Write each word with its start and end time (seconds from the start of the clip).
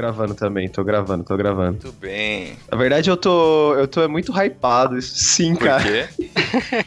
gravando 0.00 0.34
também, 0.34 0.66
tô 0.68 0.82
gravando, 0.82 1.24
tô 1.24 1.36
gravando. 1.36 1.72
Muito 1.72 1.92
bem. 1.92 2.56
Na 2.70 2.78
verdade, 2.78 3.10
eu 3.10 3.16
tô. 3.16 3.74
Eu 3.74 3.86
tô 3.86 4.08
muito 4.08 4.32
hypado, 4.32 4.96
isso 4.98 5.14
sim, 5.14 5.54
Por 5.54 5.66
cara. 5.66 5.82
quê? 5.82 6.06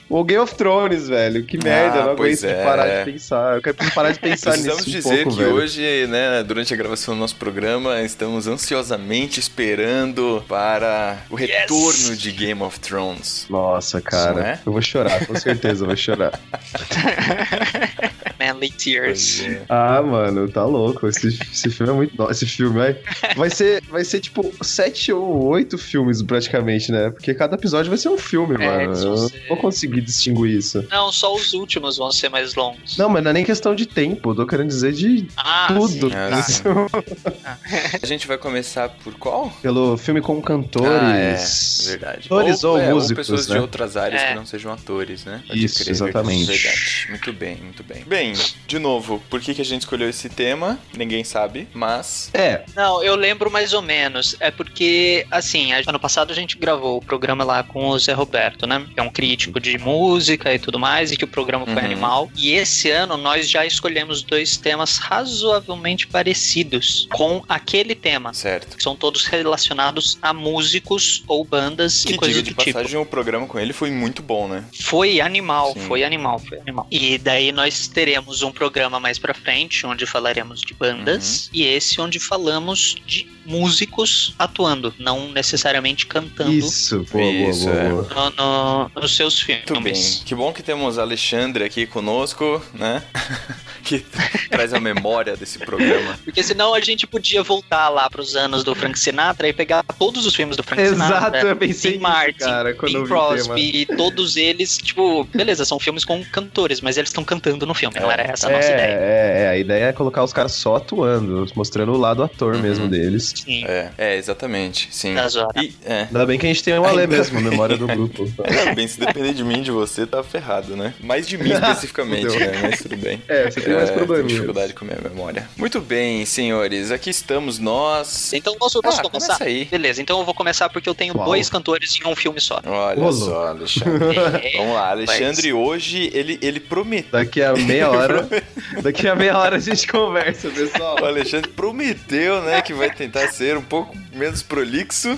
O 0.09 0.23
Game 0.23 0.41
of 0.41 0.55
Thrones, 0.55 1.07
velho. 1.07 1.45
Que 1.45 1.57
merda, 1.63 1.99
eu 1.99 2.05
não 2.07 2.15
pois 2.15 2.43
aguento 2.43 2.57
é. 2.57 2.63
parar 2.63 2.87
de 2.87 3.11
pensar. 3.11 3.55
Eu 3.55 3.61
quero 3.61 3.77
parar 3.93 4.11
de 4.11 4.19
pensar 4.19 4.51
Precisamos 4.51 4.85
nisso. 4.85 4.97
um 4.97 5.01
dizer 5.11 5.23
pouco, 5.23 5.37
que 5.37 5.43
velho. 5.43 5.55
hoje, 5.55 6.07
né, 6.07 6.43
durante 6.43 6.73
a 6.73 6.77
gravação 6.77 7.13
do 7.13 7.19
nosso 7.19 7.35
programa, 7.35 8.01
estamos 8.01 8.47
ansiosamente 8.47 9.39
esperando 9.39 10.43
para 10.47 11.19
o 11.29 11.35
retorno 11.35 12.15
de 12.15 12.31
Game 12.31 12.61
of 12.63 12.79
Thrones. 12.79 13.45
Nossa, 13.49 14.01
cara. 14.01 14.41
É? 14.43 14.59
Eu 14.65 14.71
vou 14.71 14.81
chorar, 14.81 15.25
com 15.25 15.35
certeza 15.35 15.83
eu 15.83 15.87
vou 15.87 15.95
chorar. 15.95 16.31
Manly 18.39 18.69
Tears. 18.71 19.41
É. 19.43 19.61
Ah, 19.69 20.01
mano, 20.01 20.49
tá 20.49 20.65
louco. 20.65 21.07
Esse, 21.07 21.27
esse 21.27 21.69
filme 21.69 21.91
é 21.91 21.95
muito. 21.95 22.31
Esse 22.31 22.45
filme 22.45 22.77
vai. 22.77 22.97
Vai 23.35 23.49
ser, 23.49 23.81
vai 23.89 24.03
ser 24.03 24.19
tipo 24.19 24.53
sete 24.63 25.11
ou 25.11 25.45
oito 25.45 25.77
filmes 25.77 26.21
praticamente, 26.21 26.91
né? 26.91 27.09
Porque 27.09 27.33
cada 27.33 27.55
episódio 27.55 27.89
vai 27.89 27.97
ser 27.97 28.09
um 28.09 28.17
filme, 28.17 28.55
É, 28.55 28.87
mano. 28.87 28.93
Eu 28.99 29.15
não 29.15 29.29
vou 29.49 29.57
conseguir 29.57 30.01
distinguir 30.01 30.57
isso. 30.57 30.85
Não, 30.89 31.11
só 31.11 31.33
os 31.33 31.53
últimos 31.53 31.97
vão 31.97 32.11
ser 32.11 32.29
mais 32.29 32.55
longos. 32.55 32.97
Não, 32.97 33.09
mas 33.09 33.23
não 33.23 33.31
é 33.31 33.33
nem 33.33 33.43
questão 33.45 33.73
de 33.75 33.85
tempo. 33.85 34.31
Eu 34.31 34.35
tô 34.35 34.45
querendo 34.47 34.67
dizer 34.67 34.91
de 34.93 35.27
Ah, 35.37 35.67
tudo. 35.69 36.09
sim. 36.09 36.15
Ah, 36.15 36.39
Isso. 36.39 36.63
A 38.01 38.05
gente 38.05 38.27
vai 38.27 38.37
começar 38.37 38.89
por 38.89 39.13
qual? 39.15 39.51
Pelo 39.61 39.97
filme 39.97 40.21
com 40.21 40.41
cantores. 40.41 40.89
Ah, 40.91 41.15
é, 41.15 41.89
verdade. 41.89 42.25
Atores 42.27 42.63
ou 42.63 42.77
é, 42.77 42.93
músicos, 42.93 43.27
pessoas 43.27 43.47
né? 43.47 43.55
de 43.55 43.61
outras 43.61 43.97
áreas 43.97 44.21
É. 44.21 44.27
que 44.29 44.35
não 44.35 44.45
sejam 44.45 44.71
atores, 44.71 45.25
né? 45.25 45.41
Pode 45.47 45.63
Isso, 45.63 45.79
crer, 45.83 45.91
exatamente. 45.91 46.45
Verdade. 46.45 47.05
Muito 47.09 47.33
bem, 47.33 47.55
muito 47.57 47.83
bem. 47.83 48.03
Bem, 48.05 48.22
de 48.67 48.79
novo, 48.79 49.21
por 49.29 49.41
que, 49.41 49.53
que 49.53 49.61
a 49.61 49.65
gente 49.65 49.81
escolheu 49.81 50.09
esse 50.09 50.29
tema? 50.29 50.79
Ninguém 50.95 51.23
sabe, 51.23 51.67
mas... 51.73 52.29
É, 52.33 52.63
Não, 52.75 53.03
eu 53.03 53.15
lembro 53.15 53.51
mais 53.51 53.73
ou 53.73 53.81
menos. 53.81 54.35
É 54.39 54.49
porque, 54.51 55.25
assim, 55.31 55.71
ano 55.73 55.99
passado 55.99 56.31
a 56.31 56.35
gente 56.35 56.57
gravou 56.57 56.97
o 56.97 57.01
programa 57.05 57.43
lá 57.43 57.63
com 57.63 57.87
o 57.89 57.99
Zé 57.99 58.13
Roberto, 58.13 58.65
né? 58.65 58.85
Que 58.93 58.99
é 58.99 59.03
um 59.03 59.09
crítico 59.09 59.59
de 59.59 59.77
música 59.77 60.53
e 60.53 60.59
tudo 60.59 60.79
mais, 60.79 61.11
e 61.11 61.17
que 61.17 61.23
o 61.25 61.27
programa 61.27 61.65
foi 61.65 61.73
Uhum. 61.75 61.79
animal. 61.85 62.31
E 62.35 62.51
esse 62.53 62.89
ano 62.89 63.17
nós 63.17 63.49
já 63.49 63.65
escolhemos 63.65 64.21
dois 64.23 64.55
temas 64.57 64.97
razoavelmente 64.97 66.07
parecidos 66.07 67.07
com 67.11 67.43
aquele 67.49 67.95
tema. 67.95 68.33
Certo. 68.33 68.77
Que 68.77 68.83
são 68.83 68.95
todos 68.95 69.25
relacionados 69.25 70.17
a 70.21 70.33
músicos 70.33 71.23
ou 71.27 71.43
bandas 71.43 72.03
Que 72.05 72.13
e 72.13 72.17
coisas 72.17 72.43
de 72.43 72.53
do 72.53 72.57
tipo. 72.63 72.73
passagem, 72.73 72.99
o 72.99 73.05
programa 73.05 73.47
com 73.47 73.59
ele 73.59 73.73
foi 73.73 73.89
muito 73.91 74.21
bom, 74.21 74.47
né? 74.47 74.63
Foi 74.81 75.19
animal, 75.19 75.73
Sim. 75.73 75.81
foi 75.87 76.03
animal, 76.03 76.39
foi 76.39 76.59
animal. 76.59 76.87
E 76.91 77.17
daí 77.17 77.51
nós 77.51 77.87
teremos 77.87 78.12
um 78.19 78.51
programa 78.51 78.99
mais 78.99 79.17
pra 79.19 79.33
frente, 79.33 79.85
onde 79.85 80.05
falaremos 80.05 80.61
de 80.61 80.73
bandas, 80.73 81.45
Uhum. 81.45 81.49
e 81.53 81.63
esse 81.65 81.99
onde 82.01 82.19
falamos 82.19 82.95
de 83.05 83.27
músicos 83.45 84.33
atuando, 84.39 84.93
não 84.97 85.29
necessariamente 85.31 86.05
cantando 86.05 86.53
isso. 86.53 87.05
Boa, 87.11 87.23
boa, 87.31 87.49
Isso, 87.49 87.65
boa, 87.65 87.75
é. 87.75 87.89
boa. 87.89 88.07
no- 88.09 88.29
no- 88.31 89.01
nos 89.01 89.15
seus 89.15 89.45
Muito 89.45 89.73
bem. 89.73 89.83
filmes. 89.83 90.23
Que 90.25 90.33
bom 90.33 90.53
que 90.53 90.63
temos 90.63 90.97
Alexandre 90.97 91.63
aqui 91.65 91.85
conosco, 91.85 92.63
né? 92.73 93.03
que 93.83 94.05
traz 94.49 94.73
a 94.73 94.79
memória 94.79 95.35
desse 95.35 95.59
programa. 95.59 96.17
Porque 96.23 96.41
senão 96.41 96.73
a 96.73 96.79
gente 96.79 97.05
podia 97.05 97.43
voltar 97.43 97.89
lá 97.89 98.09
pros 98.09 98.35
anos 98.35 98.63
do 98.63 98.73
Frank 98.73 98.97
Sinatra 98.97 99.47
e 99.47 99.53
pegar 99.53 99.83
todos 99.99 100.25
os 100.25 100.35
filmes 100.35 100.55
do 100.57 100.63
Frank 100.63 100.81
Exato, 100.81 101.03
Sinatra. 101.13 101.49
eu 101.49 101.55
pensei 101.55 101.93
Tim 101.93 101.97
Martin, 101.99 102.39
cara, 102.39 102.73
quando 102.73 103.01
Bing. 103.01 103.07
Crosby, 103.07 103.61
e 103.81 103.85
todos 103.97 104.37
eles, 104.37 104.77
tipo, 104.77 105.23
beleza, 105.25 105.65
são 105.65 105.79
filmes 105.79 106.05
com 106.05 106.23
cantores, 106.25 106.81
mas 106.81 106.97
eles 106.97 107.09
estão 107.09 107.23
cantando 107.23 107.65
no 107.65 107.73
filme, 107.73 107.99
não 107.99 108.09
É. 108.09 108.13
era 108.13 108.23
essa 108.23 108.47
a 108.47 108.51
nossa 108.51 108.69
ideia. 108.71 108.97
É, 108.99 109.41
é, 109.43 109.47
a 109.49 109.57
ideia 109.57 109.85
é 109.85 109.93
colocar 109.93 110.23
os 110.23 110.31
caras 110.33 110.53
só 110.53 110.77
atuando, 110.77 111.45
mostrando 111.55 111.91
o 111.91 111.97
lado 111.97 112.23
ator 112.23 112.55
Uhum. 112.55 112.61
mesmo 112.61 112.87
deles. 112.87 113.33
Sim, 113.35 113.65
É, 113.65 113.89
é 113.97 114.15
exatamente, 114.17 114.87
sim. 114.91 115.15
E, 115.61 115.73
é. 115.85 116.01
Ainda 116.03 116.25
bem 116.25 116.39
que 116.39 116.45
a 116.45 116.49
gente 116.49 116.63
tem 116.63 116.73
o 116.79 116.85
Ale 116.85 117.01
Ainda 117.01 117.17
mesmo, 117.17 117.41
memória 117.41 117.77
do 117.77 117.87
grupo. 117.87 118.23
Ainda 118.43 118.73
bem, 118.75 118.87
se 118.87 118.99
depender 118.99 119.33
de 119.33 119.43
mim, 119.43 119.61
de 119.61 119.71
você, 119.71 120.05
tá 120.05 120.23
ferrado, 120.23 120.75
né? 120.75 120.93
Mais 121.01 121.27
de 121.27 121.37
mim 121.37 121.51
especificamente, 121.51 122.27
né? 122.37 122.51
Mas 122.61 122.79
tudo 122.81 122.95
bem. 122.97 123.21
É, 123.27 123.49
você 123.49 123.61
tem 123.61 123.72
mais 123.75 123.89
É, 123.89 123.93
tenho 123.93 124.05
probleminha. 124.05 124.35
dificuldade 124.35 124.73
com 124.73 124.85
a 124.85 124.87
minha 124.87 124.99
memória. 125.01 125.49
Muito 125.57 125.79
bem, 125.81 126.25
senhores. 126.25 126.91
Aqui 126.91 127.09
estamos 127.09 127.59
nós. 127.59 128.31
Então 128.33 128.55
posso, 128.57 128.81
posso 128.81 128.99
Ah, 128.99 129.03
começar? 129.03 129.27
começa 129.37 129.43
aí. 129.43 129.65
Beleza, 129.65 130.01
então 130.01 130.19
eu 130.19 130.25
vou 130.25 130.33
começar 130.33 130.69
porque 130.69 130.87
eu 130.89 130.95
tenho 130.95 131.15
Uau. 131.15 131.25
dois 131.25 131.49
cantores 131.49 131.95
em 131.99 132.07
um 132.07 132.15
filme 132.15 132.39
só. 132.41 132.59
Olha 132.65 133.03
Ô, 133.03 133.11
só, 133.11 133.47
Alexandre. 133.47 133.93
É, 134.43 134.57
Vamos 134.57 134.73
lá, 134.75 134.89
Alexandre 134.91 135.53
hoje, 135.53 136.09
ele, 136.13 136.37
ele 136.41 136.59
prometeu. 136.59 137.11
Daqui 137.11 137.41
a 137.41 137.53
meia 137.53 137.89
hora. 137.89 138.27
daqui 138.81 139.07
a 139.07 139.15
meia 139.15 139.37
hora 139.37 139.55
a 139.57 139.59
gente 139.59 139.87
conversa, 139.87 140.49
pessoal. 140.49 140.97
O 141.01 141.05
Alexandre 141.05 141.49
prometeu, 141.51 142.41
né, 142.41 142.61
que 142.61 142.73
vai 142.73 142.89
tentar 142.93 143.27
ser 143.31 143.57
um 143.57 143.61
pouco 143.61 143.95
menos 144.13 144.41
prolixo. 144.41 145.17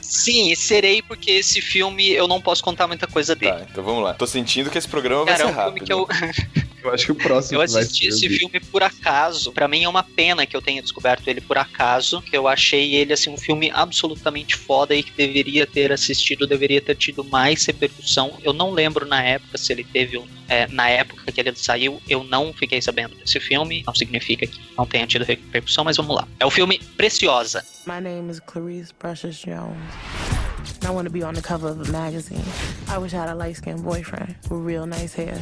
Sim, 0.00 0.54
serei 0.54 1.02
porque 1.02 1.30
esse 1.30 1.60
filme 1.60 2.10
eu 2.12 2.26
não 2.28 2.40
posso 2.40 2.62
contar 2.62 2.86
muita 2.86 3.06
coisa 3.06 3.34
dele. 3.34 3.52
Tá, 3.52 3.66
então 3.70 3.84
vamos 3.84 4.02
lá. 4.04 4.14
Tô 4.14 4.26
sentindo 4.26 4.70
que 4.70 4.78
esse 4.78 4.88
programa 4.88 5.24
vai 5.24 5.36
Cara, 5.36 5.44
é 5.44 5.46
ser 5.46 5.52
um 5.52 5.62
filme 5.62 5.80
rápido. 5.80 5.84
que 5.86 5.92
eu, 5.92 6.63
Eu 6.84 6.92
acho 6.92 7.06
que 7.06 7.12
o 7.12 7.14
próximo 7.14 7.62
eu 7.62 7.66
vai 7.66 7.82
assisti 7.82 8.12
ser 8.12 8.26
esse 8.26 8.38
filme 8.38 8.60
por 8.60 8.82
acaso. 8.82 9.50
Pra 9.52 9.66
mim 9.66 9.84
é 9.84 9.88
uma 9.88 10.02
pena 10.02 10.44
que 10.44 10.54
eu 10.54 10.60
tenha 10.60 10.82
descoberto 10.82 11.26
ele 11.28 11.40
por 11.40 11.56
acaso, 11.56 12.20
que 12.20 12.36
eu 12.36 12.46
achei 12.46 12.94
ele 12.94 13.12
assim 13.14 13.30
um 13.30 13.38
filme 13.38 13.70
absolutamente 13.72 14.54
foda 14.54 14.94
e 14.94 15.02
que 15.02 15.10
deveria 15.12 15.66
ter 15.66 15.90
assistido, 15.90 16.46
deveria 16.46 16.82
ter 16.82 16.94
tido 16.94 17.24
mais 17.24 17.64
repercussão. 17.64 18.38
Eu 18.42 18.52
não 18.52 18.70
lembro 18.70 19.06
na 19.06 19.22
época 19.22 19.56
se 19.56 19.72
ele 19.72 19.82
teve 19.84 20.18
um- 20.18 20.26
é, 20.46 20.66
na 20.68 20.90
época 20.90 21.32
que 21.32 21.40
ele 21.40 21.54
saiu, 21.56 22.02
eu 22.06 22.22
não 22.22 22.52
fiquei 22.52 22.82
sabendo 22.82 23.14
desse 23.14 23.40
filme. 23.40 23.82
Não 23.86 23.94
significa 23.94 24.46
que 24.46 24.60
não 24.76 24.84
tenha 24.84 25.06
tido 25.06 25.24
repercussão, 25.24 25.84
mas 25.84 25.96
vamos 25.96 26.14
lá. 26.14 26.28
É 26.38 26.44
o 26.44 26.50
filme 26.50 26.78
Preciosa. 26.98 27.64
My 27.86 28.00
name 28.00 28.30
is 28.30 28.40
Clarice 28.40 28.92
Precious 28.92 29.36
Jones. 29.38 30.33
And 30.76 30.86
I 30.86 30.90
want 30.90 31.06
to 31.06 31.12
be 31.12 31.22
on 31.22 31.34
the 31.34 31.42
cover 31.42 31.68
of 31.68 31.88
a 31.88 31.92
magazine. 31.92 32.44
I 32.88 32.98
wish 32.98 33.14
I 33.14 33.18
had 33.18 33.28
a 33.28 33.34
light 33.34 33.56
skinned 33.56 33.84
boyfriend 33.84 34.34
with 34.50 34.60
real 34.60 34.86
nice 34.86 35.14
hair. 35.14 35.40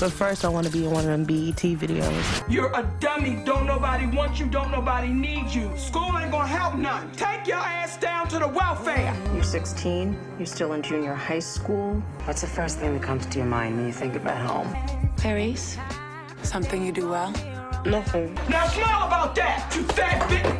But 0.00 0.12
first, 0.12 0.44
I 0.44 0.48
want 0.48 0.66
to 0.66 0.72
be 0.72 0.84
in 0.84 0.90
one 0.90 1.04
of 1.04 1.10
them 1.10 1.24
BET 1.24 1.56
videos. 1.56 2.50
You're 2.50 2.72
a 2.72 2.88
dummy. 3.00 3.42
Don't 3.44 3.66
nobody 3.66 4.06
want 4.06 4.38
you. 4.38 4.46
Don't 4.46 4.70
nobody 4.70 5.08
need 5.08 5.48
you. 5.50 5.70
School 5.76 6.16
ain't 6.18 6.30
gonna 6.30 6.46
help 6.46 6.74
none. 6.76 7.10
Take 7.12 7.46
your 7.46 7.58
ass 7.58 7.96
down 7.96 8.28
to 8.28 8.38
the 8.38 8.48
welfare. 8.48 9.14
You're 9.34 9.42
16, 9.42 10.18
you're 10.38 10.46
still 10.46 10.72
in 10.74 10.82
junior 10.82 11.14
high 11.14 11.38
school. 11.38 12.02
What's 12.24 12.42
the 12.42 12.46
first 12.46 12.78
thing 12.78 12.94
that 12.94 13.02
comes 13.02 13.26
to 13.26 13.38
your 13.38 13.46
mind 13.46 13.76
when 13.76 13.86
you 13.86 13.92
think 13.92 14.14
about 14.14 14.38
home? 14.46 15.12
Clarice, 15.16 15.78
something 16.42 16.84
you 16.84 16.92
do 16.92 17.08
well? 17.08 17.32
Nothing. 17.84 18.34
Now 18.48 18.66
smile 18.68 19.06
about 19.06 19.34
that, 19.36 19.72
you 19.74 19.82
fat 19.84 20.28
bitch. 20.28 20.57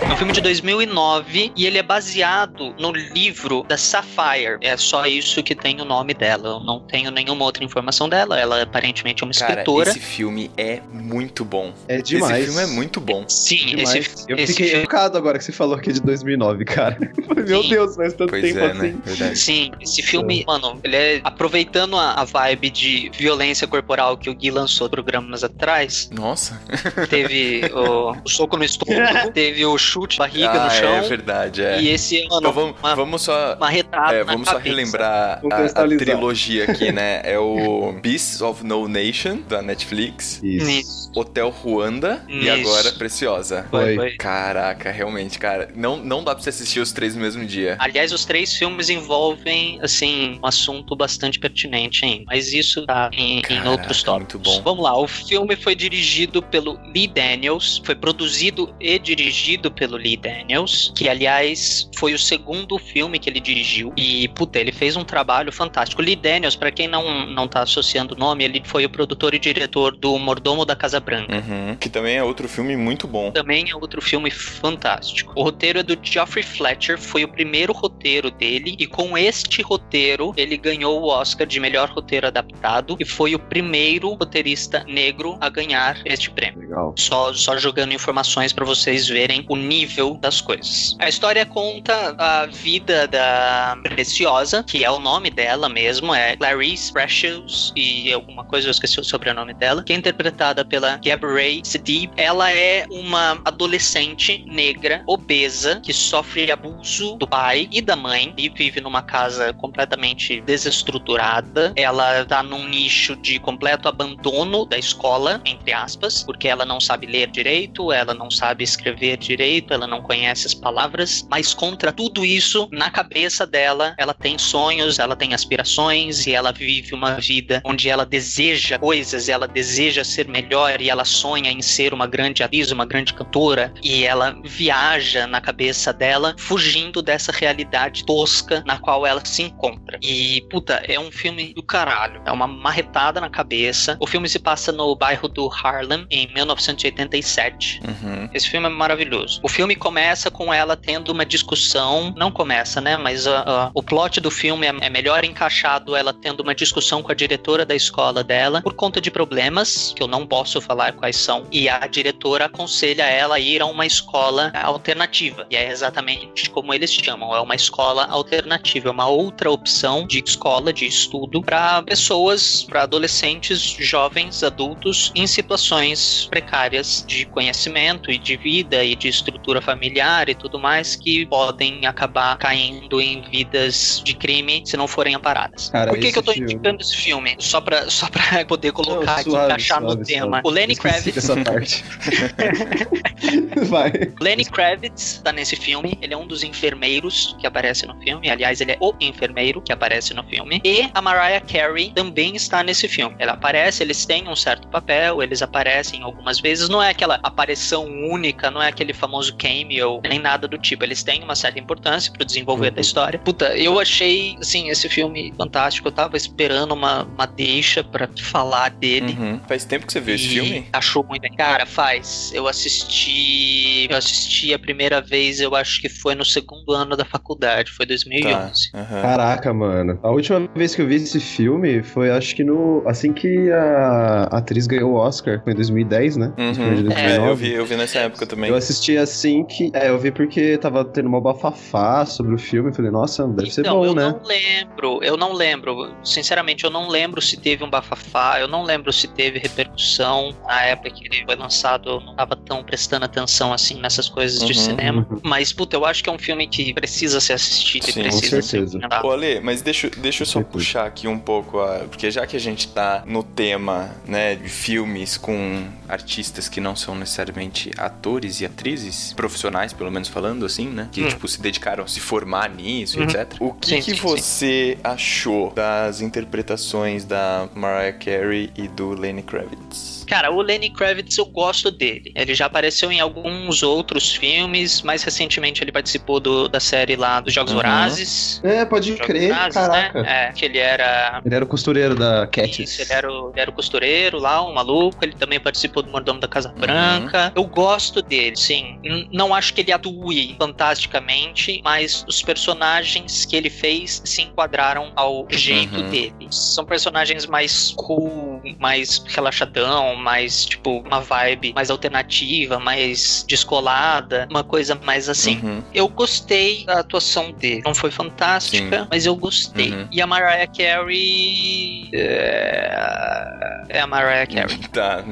É 0.00 0.12
um 0.12 0.16
filme 0.16 0.32
de 0.32 0.40
2009 0.40 1.52
e 1.56 1.66
ele 1.66 1.78
é 1.78 1.82
baseado 1.82 2.74
no 2.78 2.92
livro 2.92 3.64
da 3.68 3.76
Sapphire. 3.76 4.58
É 4.60 4.76
só 4.76 5.06
isso 5.06 5.42
que 5.42 5.54
tem 5.54 5.80
o 5.80 5.84
nome 5.84 6.14
dela. 6.14 6.48
Eu 6.48 6.60
não 6.60 6.80
tenho 6.80 7.10
nenhuma 7.10 7.44
outra 7.44 7.64
informação 7.64 8.08
dela. 8.08 8.38
Ela 8.38 8.62
aparentemente 8.62 9.22
é 9.22 9.26
uma 9.26 9.32
Cara, 9.32 9.52
escritora. 9.52 9.90
esse 9.90 10.00
filme 10.00 10.50
é 10.56 10.80
muito 10.92 11.44
bom. 11.44 11.72
É 11.88 11.98
demais. 12.02 12.36
Esse 12.38 12.46
filme 12.52 12.62
é 12.62 12.66
muito 12.74 13.00
bom. 13.00 13.24
Sim, 13.28 13.66
Demais. 13.66 13.94
esse, 13.94 14.24
eu 14.28 14.36
esse 14.36 14.52
fiquei 14.52 14.68
filme. 14.68 14.82
chocado 14.84 15.16
agora 15.18 15.38
que 15.38 15.44
você 15.44 15.52
falou 15.52 15.78
que 15.78 15.90
é 15.90 15.92
de 15.92 16.00
2009, 16.00 16.64
cara. 16.64 16.98
Meu 17.46 17.62
Sim. 17.62 17.68
Deus, 17.70 17.96
faz 17.96 18.12
tanto 18.14 18.30
Pois 18.30 18.42
tempo 18.42 18.58
é, 18.60 18.70
assim. 18.70 18.78
né? 18.78 18.96
Verdade. 19.04 19.38
Sim, 19.38 19.70
esse 19.80 20.02
filme, 20.02 20.44
mano, 20.46 20.78
ele 20.84 20.96
é 20.96 21.20
aproveitando 21.24 21.96
a, 21.96 22.12
a 22.14 22.24
vibe 22.24 22.70
de 22.70 23.10
violência 23.16 23.66
corporal 23.66 24.16
que 24.16 24.28
o 24.28 24.34
Gui 24.34 24.50
lançou 24.50 24.88
programas 24.88 25.42
atrás. 25.44 26.10
Nossa. 26.12 26.60
Teve 27.08 27.62
o, 27.72 28.16
o 28.24 28.28
soco 28.28 28.56
no 28.56 28.64
estômago, 28.64 29.30
teve 29.32 29.64
o 29.64 29.77
chute 29.78 30.16
barriga 30.16 30.60
ah, 30.60 30.60
no 30.60 30.70
chão. 30.70 30.94
é 30.96 31.02
verdade, 31.02 31.62
é. 31.62 31.80
E 31.80 31.88
esse, 31.88 32.26
mano, 32.28 32.38
Então 32.40 32.52
vamos, 32.52 32.76
uma, 32.80 32.94
vamos 32.94 33.22
só 33.22 33.54
uma 33.56 33.68
retada 33.70 34.14
É, 34.14 34.24
na 34.24 34.32
vamos 34.32 34.48
só 34.48 34.58
cabeça. 34.58 34.68
relembrar 34.68 35.40
a, 35.50 35.82
a 35.84 35.96
trilogia 35.96 36.64
aqui, 36.64 36.92
né? 36.92 37.20
É 37.24 37.38
o 37.38 37.92
Beasts 38.02 38.40
of 38.42 38.64
No 38.64 38.88
Nation, 38.88 39.40
da 39.48 39.62
Netflix, 39.62 40.40
Isso. 40.42 40.70
Isso. 40.70 41.10
Hotel 41.14 41.50
Ruanda 41.50 42.24
e 42.28 42.46
Isso. 42.48 42.50
agora 42.50 42.92
Preciosa. 42.92 43.66
Foi, 43.70 43.94
Foi. 43.94 44.16
Caraca, 44.16 44.90
realmente, 44.90 45.38
cara, 45.38 45.68
não, 45.74 45.96
não 45.96 46.22
dá 46.22 46.34
pra 46.34 46.42
você 46.42 46.50
assistir 46.50 46.80
os 46.80 46.92
três 46.92 47.14
no 47.14 47.20
mesmo 47.22 47.44
dia. 47.46 47.76
Aliás, 47.78 48.12
os 48.12 48.24
três 48.24 48.52
filmes 48.54 48.88
envolvem, 48.90 49.78
assim, 49.82 50.38
um 50.42 50.46
assunto 50.46 50.94
bastante 50.96 51.38
pertinente, 51.38 52.04
hein? 52.04 52.24
Mas 52.26 52.52
isso 52.52 52.84
tá 52.86 53.10
em, 53.12 53.38
em 53.38 53.42
Caraca, 53.42 53.70
outros 53.70 54.02
tópicos. 54.02 54.34
muito 54.34 54.38
bom. 54.38 54.62
Vamos 54.62 54.84
lá, 54.84 54.96
o 54.98 55.06
filme 55.06 55.56
foi 55.56 55.74
dirigido 55.74 56.42
pelo 56.42 56.78
Lee 56.94 57.08
Daniels, 57.08 57.80
foi 57.84 57.94
produzido 57.94 58.74
e 58.80 58.98
dirigido 58.98 59.67
pelo 59.70 59.96
Lee 59.96 60.16
Daniels, 60.16 60.92
que 60.96 61.08
aliás 61.08 61.88
foi 61.96 62.14
o 62.14 62.18
segundo 62.18 62.78
filme 62.78 63.18
que 63.18 63.28
ele 63.28 63.40
dirigiu. 63.40 63.92
E, 63.96 64.28
puta, 64.28 64.58
ele 64.58 64.72
fez 64.72 64.96
um 64.96 65.04
trabalho 65.04 65.52
fantástico. 65.52 66.02
Lee 66.02 66.16
Daniels, 66.16 66.56
para 66.56 66.70
quem 66.70 66.88
não, 66.88 67.26
não 67.26 67.48
tá 67.48 67.62
associando 67.62 68.14
o 68.14 68.18
nome, 68.18 68.44
ele 68.44 68.62
foi 68.64 68.84
o 68.84 68.90
produtor 68.90 69.34
e 69.34 69.38
diretor 69.38 69.96
do 69.96 70.18
Mordomo 70.18 70.64
da 70.64 70.76
Casa 70.76 71.00
Branca. 71.00 71.34
Uhum. 71.34 71.76
Que 71.76 71.88
também 71.88 72.16
é 72.16 72.22
outro 72.22 72.48
filme 72.48 72.76
muito 72.76 73.06
bom. 73.06 73.30
Também 73.30 73.70
é 73.70 73.74
outro 73.74 74.00
filme 74.00 74.30
fantástico. 74.30 75.32
O 75.36 75.42
roteiro 75.42 75.78
é 75.78 75.82
do 75.82 75.98
Geoffrey 76.00 76.44
Fletcher, 76.44 76.98
foi 76.98 77.24
o 77.24 77.28
primeiro 77.28 77.72
roteiro 77.72 78.30
dele, 78.30 78.76
e 78.78 78.86
com 78.86 79.16
este 79.16 79.62
roteiro 79.62 80.32
ele 80.36 80.56
ganhou 80.56 81.00
o 81.00 81.08
Oscar 81.08 81.46
de 81.46 81.60
melhor 81.60 81.90
roteiro 81.90 82.26
adaptado 82.26 82.96
e 83.00 83.04
foi 83.04 83.34
o 83.34 83.38
primeiro 83.38 84.12
roteirista 84.14 84.84
negro 84.86 85.36
a 85.40 85.48
ganhar 85.48 86.00
este 86.04 86.30
prêmio. 86.30 86.60
Legal. 86.60 86.94
Só, 86.96 87.32
só 87.32 87.56
jogando 87.56 87.92
informações 87.92 88.52
para 88.52 88.64
vocês 88.64 89.08
verem 89.08 89.44
o 89.48 89.56
nível 89.58 90.14
das 90.14 90.40
coisas. 90.40 90.96
A 90.98 91.08
história 91.08 91.44
conta 91.44 92.14
a 92.18 92.46
vida 92.46 93.06
da 93.06 93.76
Preciosa, 93.82 94.62
que 94.62 94.84
é 94.84 94.90
o 94.90 94.98
nome 94.98 95.30
dela 95.30 95.68
mesmo, 95.68 96.14
é 96.14 96.36
Clarice 96.36 96.92
Precious, 96.92 97.72
e 97.76 98.12
alguma 98.12 98.44
coisa 98.44 98.68
eu 98.68 98.70
esqueci 98.70 98.98
o 99.00 99.04
sobrenome 99.04 99.54
dela, 99.54 99.82
que 99.82 99.92
é 99.92 99.96
interpretada 99.96 100.64
pela 100.64 100.96
Gabrielle 100.96 101.62
Sidib. 101.64 102.12
Ela 102.16 102.52
é 102.52 102.86
uma 102.90 103.40
adolescente 103.44 104.44
negra, 104.46 105.02
obesa, 105.06 105.80
que 105.82 105.92
sofre 105.92 106.50
abuso 106.50 107.16
do 107.16 107.26
pai 107.26 107.68
e 107.70 107.80
da 107.80 107.96
mãe 107.96 108.32
e 108.36 108.48
vive 108.48 108.80
numa 108.80 109.02
casa 109.02 109.52
completamente 109.52 110.40
desestruturada. 110.40 111.72
Ela 111.76 112.24
tá 112.24 112.42
num 112.42 112.68
nicho 112.68 113.16
de 113.16 113.38
completo 113.38 113.88
abandono 113.88 114.64
da 114.64 114.78
escola, 114.78 115.40
entre 115.44 115.72
aspas, 115.72 116.22
porque 116.22 116.48
ela 116.48 116.64
não 116.64 116.80
sabe 116.80 117.06
ler 117.06 117.28
direito, 117.30 117.92
ela 117.92 118.14
não 118.14 118.30
sabe 118.30 118.64
escrever 118.64 119.16
direito, 119.16 119.47
ela 119.70 119.86
não 119.86 120.02
conhece 120.02 120.46
as 120.46 120.54
palavras, 120.54 121.26
mas 121.30 121.54
contra 121.54 121.92
tudo 121.92 122.24
isso, 122.24 122.68
na 122.72 122.90
cabeça 122.90 123.46
dela, 123.46 123.94
ela 123.98 124.14
tem 124.14 124.36
sonhos, 124.38 124.98
ela 124.98 125.16
tem 125.16 125.34
aspirações 125.34 126.26
e 126.26 126.32
ela 126.32 126.52
vive 126.52 126.94
uma 126.94 127.14
vida 127.14 127.62
onde 127.64 127.88
ela 127.88 128.04
deseja 128.04 128.78
coisas, 128.78 129.28
ela 129.28 129.48
deseja 129.48 130.04
ser 130.04 130.28
melhor 130.28 130.80
e 130.80 130.90
ela 130.90 131.04
sonha 131.04 131.50
em 131.50 131.62
ser 131.62 131.94
uma 131.94 132.06
grande 132.06 132.42
atriz, 132.42 132.70
uma 132.70 132.84
grande 132.84 133.14
cantora 133.14 133.72
e 133.82 134.04
ela 134.04 134.38
viaja 134.44 135.26
na 135.26 135.40
cabeça 135.40 135.92
dela 135.92 136.34
fugindo 136.38 137.02
dessa 137.02 137.32
realidade 137.32 138.04
tosca 138.04 138.62
na 138.66 138.78
qual 138.78 139.06
ela 139.06 139.24
se 139.24 139.42
encontra. 139.42 139.98
E 140.02 140.42
puta, 140.50 140.82
é 140.84 140.98
um 140.98 141.10
filme 141.10 141.54
do 141.54 141.62
caralho, 141.62 142.20
é 142.24 142.32
uma 142.32 142.46
marretada 142.46 143.20
na 143.20 143.30
cabeça. 143.30 143.96
O 144.00 144.06
filme 144.06 144.28
se 144.28 144.38
passa 144.38 144.72
no 144.72 144.94
bairro 144.94 145.28
do 145.28 145.48
Harlem 145.48 146.06
em 146.10 146.32
1987. 146.32 147.80
Uhum. 147.84 148.28
Esse 148.32 148.48
filme 148.48 148.66
é 148.66 148.70
maravilhoso. 148.70 149.27
O 149.42 149.48
filme 149.48 149.76
começa 149.76 150.30
com 150.30 150.52
ela 150.52 150.76
tendo 150.76 151.12
uma 151.12 151.24
discussão, 151.24 152.12
não 152.16 152.30
começa, 152.30 152.80
né? 152.80 152.96
Mas 152.96 153.26
uh, 153.26 153.30
uh, 153.30 153.70
o 153.74 153.82
plot 153.82 154.20
do 154.20 154.30
filme 154.30 154.66
é, 154.66 154.74
é 154.80 154.90
melhor 154.90 155.24
encaixado 155.24 155.94
ela 155.94 156.12
tendo 156.12 156.40
uma 156.40 156.54
discussão 156.54 157.02
com 157.02 157.12
a 157.12 157.14
diretora 157.14 157.64
da 157.64 157.74
escola 157.74 158.24
dela 158.24 158.62
por 158.62 158.74
conta 158.74 159.00
de 159.00 159.10
problemas 159.10 159.92
que 159.94 160.02
eu 160.02 160.06
não 160.06 160.26
posso 160.26 160.60
falar 160.60 160.92
quais 160.92 161.16
são. 161.16 161.46
E 161.52 161.68
a 161.68 161.86
diretora 161.86 162.46
aconselha 162.46 163.04
ela 163.04 163.36
a 163.36 163.40
ir 163.40 163.60
a 163.60 163.66
uma 163.66 163.86
escola 163.86 164.52
alternativa. 164.54 165.46
E 165.50 165.56
é 165.56 165.70
exatamente 165.70 166.50
como 166.50 166.72
eles 166.72 166.92
chamam, 166.92 167.34
é 167.34 167.40
uma 167.40 167.54
escola 167.54 168.04
alternativa, 168.06 168.88
é 168.88 168.92
uma 168.92 169.08
outra 169.08 169.50
opção 169.50 170.06
de 170.06 170.22
escola 170.24 170.72
de 170.72 170.86
estudo 170.86 171.42
para 171.42 171.82
pessoas, 171.82 172.64
para 172.64 172.82
adolescentes, 172.82 173.60
jovens, 173.60 174.42
adultos 174.42 175.12
em 175.14 175.26
situações 175.26 176.26
precárias 176.30 177.04
de 177.06 177.26
conhecimento 177.26 178.10
e 178.10 178.18
de 178.18 178.36
vida 178.36 178.84
e 178.84 178.94
de 178.94 179.08
estrutura 179.18 179.60
familiar 179.60 180.28
e 180.28 180.34
tudo 180.34 180.58
mais 180.58 180.96
que 180.96 181.26
podem 181.26 181.86
acabar 181.86 182.36
caindo 182.38 183.00
em 183.00 183.20
vidas 183.22 184.02
de 184.04 184.14
crime 184.14 184.62
se 184.64 184.76
não 184.76 184.88
forem 184.88 185.14
amparadas. 185.14 185.68
Cara, 185.70 185.90
Por 185.90 185.98
que, 185.98 186.12
que 186.12 186.18
eu 186.18 186.22
tô 186.22 186.32
filme- 186.32 186.52
indicando 186.52 186.80
esse 186.82 186.96
filme? 186.96 187.36
Só 187.38 187.60
pra, 187.60 187.88
só 187.90 188.08
pra 188.08 188.44
poder 188.46 188.72
colocar 188.72 189.04
Não, 189.06 189.14
aqui, 189.14 189.30
suave, 189.30 189.46
encaixar 189.46 189.80
no 189.80 189.88
suave, 189.92 190.04
tema. 190.04 190.26
suave. 190.26 190.42
O 190.44 190.50
Lenny 190.50 190.76
Kravitz 190.76 191.14
dessa 191.14 191.36
parte. 191.44 191.84
Vai. 193.68 193.92
Lenny 194.20 194.44
Kravitz 194.44 195.20
tá 195.22 195.32
nesse 195.32 195.56
filme, 195.56 195.98
ele 196.00 196.14
é 196.14 196.16
um 196.16 196.26
dos 196.26 196.42
enfermeiros 196.42 197.36
que 197.40 197.46
aparece 197.46 197.86
no 197.86 197.98
filme, 198.00 198.30
aliás, 198.30 198.60
ele 198.60 198.72
é 198.72 198.78
o 198.80 198.94
enfermeiro 199.00 199.60
que 199.60 199.72
aparece 199.72 200.14
no 200.14 200.22
filme, 200.24 200.60
e 200.64 200.88
a 200.94 201.02
Mariah 201.02 201.40
Carey 201.40 201.92
também 201.94 202.36
está 202.36 202.62
nesse 202.62 202.88
filme. 202.88 203.14
Ela 203.18 203.32
aparece, 203.32 203.82
eles 203.82 204.04
têm 204.06 204.28
um 204.28 204.36
certo 204.36 204.68
papel, 204.68 205.22
eles 205.22 205.42
aparecem 205.42 206.02
algumas 206.02 206.40
vezes, 206.40 206.68
não 206.68 206.82
é 206.82 206.90
aquela 206.90 207.18
aparição 207.22 207.84
única, 207.86 208.50
não 208.50 208.62
é 208.62 208.68
aquele 208.68 208.92
famoso 208.92 209.07
cameo, 209.36 210.00
nem 210.08 210.18
nada 210.18 210.46
do 210.46 210.58
tipo, 210.58 210.84
eles 210.84 211.02
têm 211.02 211.22
uma 211.22 211.34
certa 211.34 211.58
importância 211.58 212.12
pro 212.12 212.24
desenvolver 212.24 212.70
da 212.70 212.80
história. 212.80 213.18
Puta, 213.18 213.56
eu 213.56 213.78
achei, 213.78 214.36
assim, 214.40 214.68
esse 214.68 214.88
filme 214.88 215.32
fantástico, 215.36 215.88
eu 215.88 215.92
tava 215.92 216.16
esperando 216.16 216.72
uma, 216.72 217.04
uma 217.04 217.26
deixa 217.26 217.82
pra 217.82 218.08
falar 218.20 218.70
dele. 218.70 219.16
Uhum. 219.18 219.40
Faz 219.46 219.64
tempo 219.64 219.86
que 219.86 219.92
você 219.92 220.00
viu 220.00 220.14
esse 220.14 220.28
filme? 220.28 220.66
Achou 220.72 221.04
muito 221.04 221.22
bem. 221.22 221.32
Cara, 221.34 221.66
faz. 221.66 222.32
Eu 222.34 222.46
assisti. 222.46 223.86
Eu 223.90 223.96
assisti 223.96 224.52
a 224.52 224.58
primeira 224.58 225.00
vez, 225.00 225.40
eu 225.40 225.54
acho 225.54 225.80
que 225.80 225.88
foi 225.88 226.14
no 226.14 226.24
segundo 226.24 226.72
ano 226.72 226.96
da 226.96 227.04
faculdade, 227.04 227.70
foi 227.70 227.86
2011. 227.86 228.72
Tá. 228.72 228.78
Aham. 228.78 229.02
Caraca, 229.02 229.54
mano. 229.54 229.98
A 230.02 230.10
última 230.10 230.48
vez 230.54 230.74
que 230.74 230.82
eu 230.82 230.86
vi 230.86 230.96
esse 230.96 231.20
filme 231.20 231.82
foi, 231.82 232.10
acho 232.10 232.34
que 232.34 232.44
no. 232.44 232.82
Assim 232.86 233.12
que 233.12 233.50
a 233.50 234.24
atriz 234.24 234.66
ganhou 234.66 234.92
o 234.92 234.94
Oscar, 234.94 235.40
foi 235.42 235.52
em 235.52 235.56
2010, 235.56 236.16
né? 236.16 236.32
Uhum. 236.38 236.50
É, 236.50 237.18
2009. 237.18 237.28
eu 237.28 237.36
vi, 237.36 237.52
eu 237.52 237.66
vi 237.66 237.76
nessa 237.76 238.00
época 238.00 238.26
também. 238.26 238.50
Eu 238.50 238.56
assisti 238.56 238.97
assim 238.98 239.44
que. 239.44 239.70
É, 239.72 239.88
eu 239.88 239.98
vi 239.98 240.10
porque 240.10 240.56
tava 240.58 240.84
tendo 240.84 241.08
uma 241.08 241.20
bafafá 241.20 242.04
sobre 242.06 242.34
o 242.34 242.38
filme. 242.38 242.72
Falei, 242.72 242.90
nossa, 242.90 243.26
deve 243.26 243.50
ser 243.50 243.62
então, 243.62 243.78
bom, 243.78 243.86
eu 243.86 243.94
né? 243.94 244.08
não 244.10 244.22
lembro, 244.26 245.00
eu 245.02 245.16
não 245.16 245.32
lembro. 245.32 245.94
Sinceramente, 246.04 246.64
eu 246.64 246.70
não 246.70 246.88
lembro 246.88 247.20
se 247.20 247.36
teve 247.36 247.64
um 247.64 247.70
bafafá, 247.70 248.40
eu 248.40 248.48
não 248.48 248.62
lembro 248.62 248.92
se 248.92 249.08
teve 249.08 249.38
repercussão 249.38 250.34
na 250.46 250.62
época 250.62 250.90
que 250.90 251.04
ele 251.06 251.24
foi 251.24 251.36
lançado. 251.36 251.88
Eu 251.88 252.00
não 252.00 252.14
tava 252.14 252.36
tão 252.36 252.62
prestando 252.62 253.04
atenção 253.04 253.52
assim 253.52 253.80
nessas 253.80 254.08
coisas 254.08 254.40
de 254.40 254.52
Uhum, 254.52 254.64
cinema. 254.64 255.06
uhum. 255.10 255.20
Mas, 255.22 255.52
puta, 255.52 255.76
eu 255.76 255.84
acho 255.84 256.02
que 256.02 256.08
é 256.10 256.12
um 256.12 256.18
filme 256.18 256.46
que 256.46 256.72
precisa 256.74 257.20
ser 257.20 257.34
assistido 257.34 257.84
Sim, 257.84 257.90
e 257.90 257.94
com 257.94 258.02
precisa 258.02 258.42
ser 258.42 258.42
certeza. 258.42 258.72
comentado. 258.78 259.04
Ô, 259.04 259.10
Ale, 259.12 259.40
mas 259.40 259.62
deixa, 259.62 259.90
deixa 259.90 260.22
eu 260.22 260.26
só 260.26 260.42
puxar 260.42 260.86
aqui 260.86 261.06
um 261.08 261.18
pouco, 261.18 261.60
a, 261.60 261.80
porque 261.88 262.10
já 262.10 262.26
que 262.26 262.36
a 262.36 262.40
gente 262.40 262.68
tá 262.68 263.02
no 263.06 263.22
tema, 263.22 263.90
né, 264.06 264.34
de 264.36 264.48
filmes 264.48 265.16
com 265.16 265.66
artistas 265.88 266.48
que 266.48 266.60
não 266.60 266.74
são 266.76 266.94
necessariamente 266.94 267.70
atores 267.76 268.40
e 268.40 268.46
atrizes, 268.46 268.87
profissionais, 269.14 269.72
pelo 269.72 269.90
menos 269.90 270.08
falando 270.08 270.44
assim, 270.46 270.68
né, 270.68 270.88
que, 270.92 271.02
Hum. 271.04 271.08
tipo, 271.08 271.26
se 271.28 271.40
dedicaram 271.40 271.84
a 271.84 271.86
se 271.86 272.00
formar 272.00 272.48
nisso, 272.50 272.98
Uhum. 272.98 273.04
etc. 273.04 273.34
O 273.40 273.52
que 273.54 273.68
Sim, 273.68 273.80
que 273.82 273.94
sim, 273.94 274.00
você 274.00 274.78
achou 274.82 275.52
das 275.54 276.00
interpretações 276.00 277.04
da 277.04 277.48
Mariah 277.54 277.92
Carey 277.98 278.50
e 278.56 278.68
do 278.68 278.90
Lenny 278.90 279.22
Kravitz? 279.22 280.04
Cara, 280.08 280.30
o 280.30 280.40
Lenny 280.40 280.70
Kravitz 280.70 281.18
eu 281.18 281.26
gosto 281.26 281.70
dele. 281.70 282.12
Ele 282.14 282.34
já 282.34 282.46
apareceu 282.46 282.90
em 282.90 282.98
alguns 282.98 283.62
outros 283.62 284.14
filmes. 284.14 284.80
Mais 284.80 285.02
recentemente 285.02 285.62
ele 285.62 285.70
participou 285.70 286.18
do- 286.18 286.48
da 286.48 286.58
série 286.60 286.96
lá 286.96 287.20
dos 287.20 287.34
Jogos 287.34 287.52
Uhum. 287.52 287.58
Vorazes. 287.58 288.40
É, 288.42 288.64
pode 288.64 288.92
Jogos 288.92 289.06
crer, 289.06 289.28
Vorazes, 289.28 289.54
caraca. 289.54 290.02
Né? 290.02 290.28
É, 290.28 290.32
que 290.32 290.44
ele 290.46 290.56
era. 290.58 291.20
Ele 291.24 291.34
era 291.34 291.44
o 291.44 291.48
costureiro 291.48 291.94
da 291.94 292.26
Katniss. 292.26 292.58
Isso, 292.72 292.82
ele 292.82 292.92
era, 292.94 293.12
o, 293.12 293.30
ele 293.32 293.40
era 293.40 293.50
o 293.50 293.52
costureiro 293.52 294.18
lá, 294.18 294.42
um 294.42 294.54
maluco. 294.54 294.96
Ele 295.04 295.12
também 295.14 295.38
participou 295.38 295.82
do 295.82 295.90
Mordomo 295.90 296.20
da 296.20 296.28
Casa 296.28 296.48
Branca. 296.56 297.30
Eu 297.36 297.44
gosto 297.44 298.00
dele, 298.00 298.36
sim. 298.36 298.77
Não 299.12 299.34
acho 299.34 299.52
que 299.54 299.60
ele 299.62 299.72
atue 299.72 300.36
fantasticamente, 300.38 301.60
mas 301.64 302.04
os 302.06 302.22
personagens 302.22 303.24
que 303.24 303.34
ele 303.36 303.50
fez 303.50 304.00
se 304.04 304.22
enquadraram 304.22 304.92
ao 304.94 305.26
jeito 305.30 305.80
Uhum. 305.80 305.90
dele. 305.90 306.28
São 306.30 306.64
personagens 306.64 307.26
mais 307.26 307.72
cool, 307.76 308.40
mais 308.58 309.02
relaxadão, 309.08 309.96
mais, 309.96 310.44
tipo, 310.46 310.80
uma 310.80 311.00
vibe 311.00 311.52
mais 311.54 311.70
alternativa, 311.70 312.58
mais 312.58 313.24
descolada, 313.28 314.26
uma 314.30 314.44
coisa 314.44 314.74
mais 314.84 315.08
assim. 315.08 315.40
Uhum. 315.42 315.62
Eu 315.74 315.88
gostei 315.88 316.64
da 316.64 316.80
atuação 316.80 317.32
dele. 317.32 317.62
Não 317.64 317.74
foi 317.74 317.90
fantástica, 317.90 318.86
mas 318.90 319.06
eu 319.06 319.16
gostei. 319.16 319.72
Uhum. 319.72 319.88
E 319.90 320.00
a 320.00 320.06
Mariah 320.06 320.46
Carey. 320.46 321.90
É, 321.92 323.64
é 323.70 323.80
a 323.80 323.86
Mariah 323.86 324.26
Carey. 324.26 324.58
Tá. 324.72 325.04